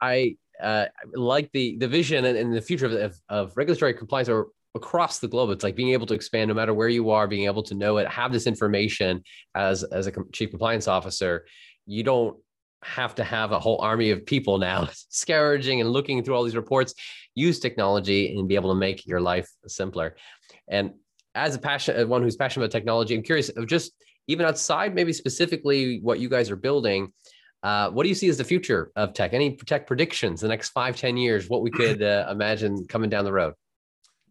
I 0.00 0.36
uh, 0.62 0.86
like 1.14 1.50
the 1.52 1.76
the 1.78 1.88
vision 1.88 2.24
and, 2.24 2.36
and 2.36 2.54
the 2.54 2.60
future 2.60 2.86
of, 2.86 3.16
of, 3.28 3.56
regulatory 3.56 3.94
compliance 3.94 4.28
or 4.28 4.48
across 4.74 5.18
the 5.18 5.28
globe. 5.28 5.50
It's 5.50 5.64
like 5.64 5.76
being 5.76 5.92
able 5.92 6.06
to 6.06 6.14
expand 6.14 6.48
no 6.48 6.54
matter 6.54 6.74
where 6.74 6.88
you 6.88 7.10
are, 7.10 7.26
being 7.26 7.46
able 7.46 7.62
to 7.64 7.74
know 7.74 7.98
it, 7.98 8.08
have 8.08 8.32
this 8.32 8.46
information 8.46 9.22
as 9.54 9.84
as 9.84 10.06
a 10.06 10.12
chief 10.32 10.50
compliance 10.50 10.88
officer. 10.88 11.46
You 11.86 12.02
don't 12.02 12.36
have 12.82 13.14
to 13.14 13.24
have 13.24 13.52
a 13.52 13.58
whole 13.58 13.80
army 13.80 14.10
of 14.10 14.26
people 14.26 14.58
now 14.58 14.88
scourging 15.08 15.80
and 15.80 15.90
looking 15.90 16.22
through 16.22 16.34
all 16.34 16.44
these 16.44 16.56
reports. 16.56 16.94
Use 17.34 17.58
technology 17.58 18.36
and 18.36 18.48
be 18.48 18.54
able 18.54 18.70
to 18.70 18.78
make 18.78 19.06
your 19.06 19.20
life 19.20 19.48
simpler. 19.66 20.16
And 20.68 20.92
as 21.34 21.54
a 21.54 21.58
passion, 21.58 22.08
one 22.08 22.22
who's 22.22 22.36
passionate 22.36 22.66
about 22.66 22.72
technology, 22.72 23.14
I'm 23.14 23.22
curious 23.22 23.48
of 23.48 23.66
just 23.66 23.92
even 24.28 24.46
outside, 24.46 24.94
maybe 24.94 25.12
specifically 25.12 26.00
what 26.00 26.20
you 26.20 26.28
guys 26.28 26.50
are 26.50 26.56
building 26.56 27.12
uh, 27.64 27.88
what 27.90 28.02
do 28.02 28.10
you 28.10 28.14
see 28.14 28.28
as 28.28 28.36
the 28.36 28.44
future 28.44 28.92
of 28.94 29.14
tech? 29.14 29.32
Any 29.32 29.56
tech 29.56 29.86
predictions 29.86 30.42
the 30.42 30.48
next 30.48 30.68
five, 30.68 30.96
ten 30.98 31.16
years? 31.16 31.48
What 31.48 31.62
we 31.62 31.70
could 31.70 32.02
uh, 32.02 32.28
imagine 32.30 32.86
coming 32.88 33.08
down 33.08 33.24
the 33.24 33.32
road? 33.32 33.54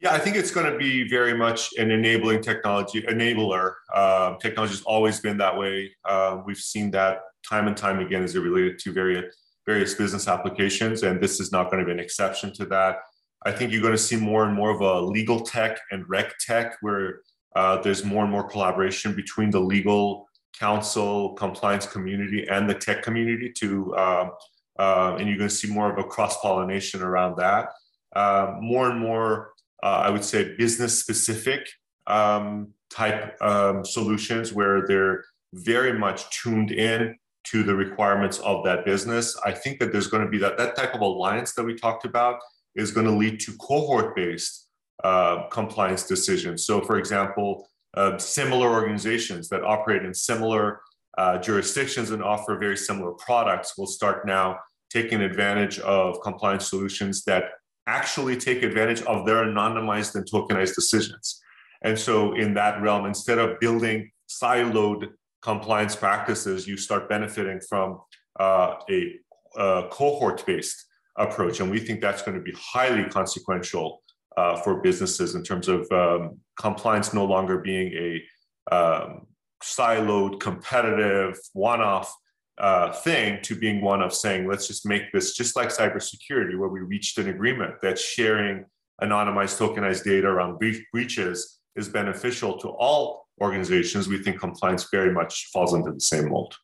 Yeah, 0.04 0.14
I 0.14 0.20
think 0.20 0.36
it's 0.36 0.52
going 0.52 0.70
to 0.70 0.78
be 0.78 1.08
very 1.08 1.34
much 1.34 1.70
an 1.78 1.90
enabling 1.90 2.42
technology, 2.42 3.04
enabler. 3.04 3.76
Uh, 3.94 4.36
technology 4.36 4.74
has 4.74 4.82
always 4.82 5.22
been 5.22 5.38
that 5.38 5.58
way. 5.58 5.96
Uh, 6.04 6.42
we've 6.46 6.58
seen 6.58 6.92
that 6.92 7.20
time 7.50 7.68
and 7.68 7.78
time 7.78 8.00
again 8.00 8.22
as 8.22 8.36
it 8.36 8.42
related 8.42 8.80
to 8.80 8.92
various 8.92 9.34
various 9.66 9.94
business 9.94 10.28
applications, 10.28 11.04
and 11.04 11.22
this 11.22 11.40
is 11.40 11.54
not 11.54 11.72
going 11.72 11.80
to 11.80 11.86
be 11.86 11.92
an 11.94 12.02
exception 12.02 12.52
to 12.56 12.66
that. 12.66 12.98
I 13.46 13.54
think 13.54 13.72
you're 13.72 13.82
going 13.82 13.94
to 13.94 13.98
see 13.98 14.18
more 14.18 14.44
and 14.44 14.54
more 14.54 14.72
of 14.72 14.82
a 14.82 15.00
legal 15.00 15.40
tech 15.40 15.80
and 15.92 16.06
RegTech, 16.10 16.74
where 16.82 17.22
uh, 17.56 17.82
there's 17.82 18.04
more 18.04 18.24
and 18.24 18.32
more 18.32 18.44
collaboration 18.44 19.16
between 19.16 19.52
the 19.52 19.62
legal 19.62 20.28
counsel, 20.60 21.32
compliance 21.36 21.86
community, 21.86 22.46
and 22.50 22.70
the 22.70 22.74
tech 22.74 23.04
community 23.04 23.54
to, 23.60 23.96
um, 23.96 24.32
uh, 24.78 25.16
and 25.18 25.30
you're 25.30 25.38
going 25.38 25.50
to 25.50 25.56
see 25.56 25.72
more 25.72 25.90
of 25.90 25.98
a 25.98 26.04
cross 26.04 26.42
pollination 26.42 27.02
around 27.02 27.38
that. 27.38 27.70
Uh, 28.14 28.58
more 28.60 28.90
and 28.90 29.00
more, 29.00 29.30
uh, 29.40 29.53
I 29.86 30.10
would 30.10 30.24
say, 30.24 30.56
business 30.56 30.98
specific 30.98 31.68
um, 32.08 32.70
type 32.90 33.36
um, 33.42 33.84
solutions 33.84 34.54
where 34.54 34.86
they're 34.88 35.24
very 35.54 35.98
much 35.98 36.30
tuned 36.30 36.72
in 36.72 37.16
to 37.46 37.64
the 37.64 37.76
requirements 37.76 38.40
of 38.40 38.64
that 38.64 38.86
business. 38.86 39.38
I 39.46 39.52
think 39.52 39.80
that 39.80 39.92
there's 39.92 40.08
going 40.08 40.24
to 40.24 40.30
be 40.30 40.38
that 40.40 40.58
that 40.58 40.76
type 40.76 40.96
of 40.96 41.02
alliance 41.02 41.54
that 41.56 41.64
we 41.64 41.76
talked 41.76 42.06
about 42.06 42.40
is 42.76 42.92
going 42.92 43.06
to 43.06 43.12
lead 43.12 43.40
to 43.42 43.52
cohort-based 43.58 44.70
uh, 45.04 45.48
compliance 45.50 46.04
decisions. 46.04 46.66
So, 46.66 46.82
for 46.82 46.98
example, 46.98 47.68
uh, 47.96 48.18
similar 48.18 48.70
organizations 48.70 49.50
that 49.50 49.64
operate 49.64 50.04
in 50.04 50.14
similar 50.14 50.82
uh, 51.18 51.38
jurisdictions 51.38 52.12
and 52.12 52.24
offer 52.24 52.58
very 52.58 52.78
similar 52.78 53.12
products 53.12 53.78
will 53.78 53.88
start 53.88 54.26
now 54.26 54.58
taking 54.90 55.22
advantage 55.22 55.80
of 55.80 56.22
compliance 56.22 56.70
solutions 56.70 57.24
that 57.26 57.44
actually 57.88 58.38
take 58.38 58.64
advantage 58.64 59.02
of 59.04 59.26
their 59.26 59.46
anonymized 59.46 60.16
and 60.16 60.26
tokenized 60.30 60.76
decisions. 60.76 61.42
And 61.84 61.98
so, 62.00 62.34
in 62.34 62.54
that 62.54 62.82
realm, 62.82 63.06
instead 63.06 63.40
of 63.40 63.60
building 63.60 64.12
siloed 64.30 65.10
compliance 65.42 65.96
practices, 65.96 66.68
you 66.68 66.78
start 66.78 67.10
benefiting 67.10 67.60
from 67.68 68.00
uh, 68.40 68.76
a, 68.90 69.16
a 69.58 69.88
cohort 69.92 70.46
based 70.46 70.86
approach. 71.18 71.60
And 71.60 71.70
we 71.70 71.80
think 71.80 72.02
that's 72.02 72.22
going 72.22 72.38
to 72.38 72.44
be 72.44 72.54
highly 72.58 73.04
consequential 73.10 74.02
uh, 74.38 74.56
for 74.58 74.82
businesses 74.82 75.36
in 75.36 75.44
terms 75.44 75.68
of 75.68 75.92
um, 75.92 76.40
compliance 76.60 77.14
no 77.14 77.26
longer 77.26 77.60
being 77.60 77.94
a 77.94 78.74
um, 78.74 79.28
siloed, 79.62 80.40
competitive, 80.40 81.38
one 81.54 81.82
off 81.82 82.14
uh, 82.58 82.92
thing 82.92 83.40
to 83.44 83.56
being 83.56 83.82
one 83.82 84.02
of 84.02 84.14
saying, 84.14 84.48
let's 84.48 84.68
just 84.68 84.86
make 84.86 85.12
this 85.12 85.36
just 85.36 85.56
like 85.56 85.70
cybersecurity, 85.70 86.58
where 86.58 86.70
we 86.70 86.82
reached 86.82 87.18
an 87.18 87.30
agreement 87.30 87.76
that 87.82 87.98
sharing 87.98 88.66
anonymized, 89.02 89.58
tokenized 89.58 90.04
data 90.04 90.28
around 90.28 90.60
breaches 90.92 91.60
is 91.76 91.90
beneficial 91.90 92.58
to 92.60 92.70
all 92.70 93.28
organizations. 93.42 94.08
We 94.08 94.22
think 94.22 94.40
compliance 94.40 94.88
very 94.92 95.12
much 95.12 95.50
falls 95.52 95.74
into 95.74 95.92
the 95.92 96.00
same 96.00 96.30
mold. 96.30 96.56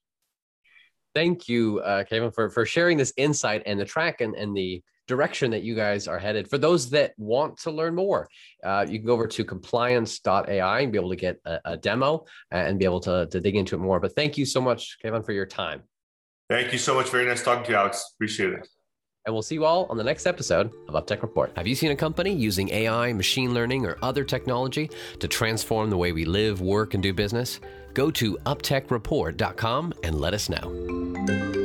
Thank 1.20 1.50
you, 1.50 1.82
uh, 1.82 2.06
Kayvan, 2.06 2.34
for, 2.34 2.50
for 2.50 2.66
sharing 2.66 2.98
this 2.98 3.12
insight 3.18 3.62
and 3.66 3.78
the 3.78 3.84
track 3.84 4.22
and, 4.22 4.34
and 4.36 4.56
the 4.56 4.82
direction 5.06 5.52
that 5.52 5.64
you 5.64 5.76
guys 5.76 6.08
are 6.08 6.18
headed. 6.18 6.50
For 6.50 6.58
those 6.58 6.90
that 6.92 7.12
want 7.18 7.58
to 7.64 7.72
learn 7.72 7.94
more, 7.94 8.30
uh, 8.64 8.86
you 8.88 9.00
can 9.00 9.06
go 9.06 9.12
over 9.16 9.28
to 9.28 9.44
compliance.ai 9.44 10.80
and 10.80 10.94
be 10.94 10.98
able 10.98 11.10
to 11.10 11.18
get 11.18 11.42
a, 11.44 11.60
a, 11.66 11.76
demo 11.76 12.24
and 12.52 12.80
be 12.80 12.86
able 12.86 13.02
to, 13.02 13.28
to 13.32 13.42
dig 13.42 13.58
into 13.58 13.76
it 13.76 13.80
more. 13.80 14.00
But 14.00 14.16
thank 14.16 14.38
you 14.38 14.46
so 14.46 14.62
much, 14.62 14.98
Kayvan, 15.04 15.26
for 15.26 15.34
your 15.34 15.46
time. 15.46 15.84
Thank 16.50 16.72
you 16.72 16.80
so 16.80 16.96
much. 16.96 17.10
Very 17.10 17.26
nice 17.26 17.44
talking 17.44 17.66
to 17.66 17.72
you, 17.72 17.76
Alex. 17.76 18.14
Appreciate 18.16 18.54
it. 18.54 18.70
And 19.26 19.36
we'll 19.36 19.42
see 19.42 19.56
you 19.56 19.66
all 19.66 19.88
on 19.90 19.98
the 19.98 20.06
next 20.06 20.26
episode 20.26 20.72
of 20.88 20.96
UpTech 20.96 21.22
Report. 21.22 21.52
Have 21.58 21.68
you 21.68 21.76
seen 21.76 21.92
a 21.92 21.98
company 21.98 22.34
using 22.34 22.70
AI, 22.70 23.12
machine 23.12 23.54
learning, 23.54 23.86
or 23.86 23.98
other 24.02 24.24
technology 24.24 24.90
to 25.20 25.28
transform 25.28 25.90
the 25.90 25.98
way 25.98 26.14
we 26.14 26.24
live, 26.24 26.62
work, 26.62 26.94
and 26.94 27.04
do 27.04 27.12
business? 27.12 27.60
Go 27.94 28.12
to 28.12 28.38
uptechreport.com 28.46 29.94
and 30.04 30.20
let 30.20 30.34
us 30.34 30.50
know. 30.50 31.59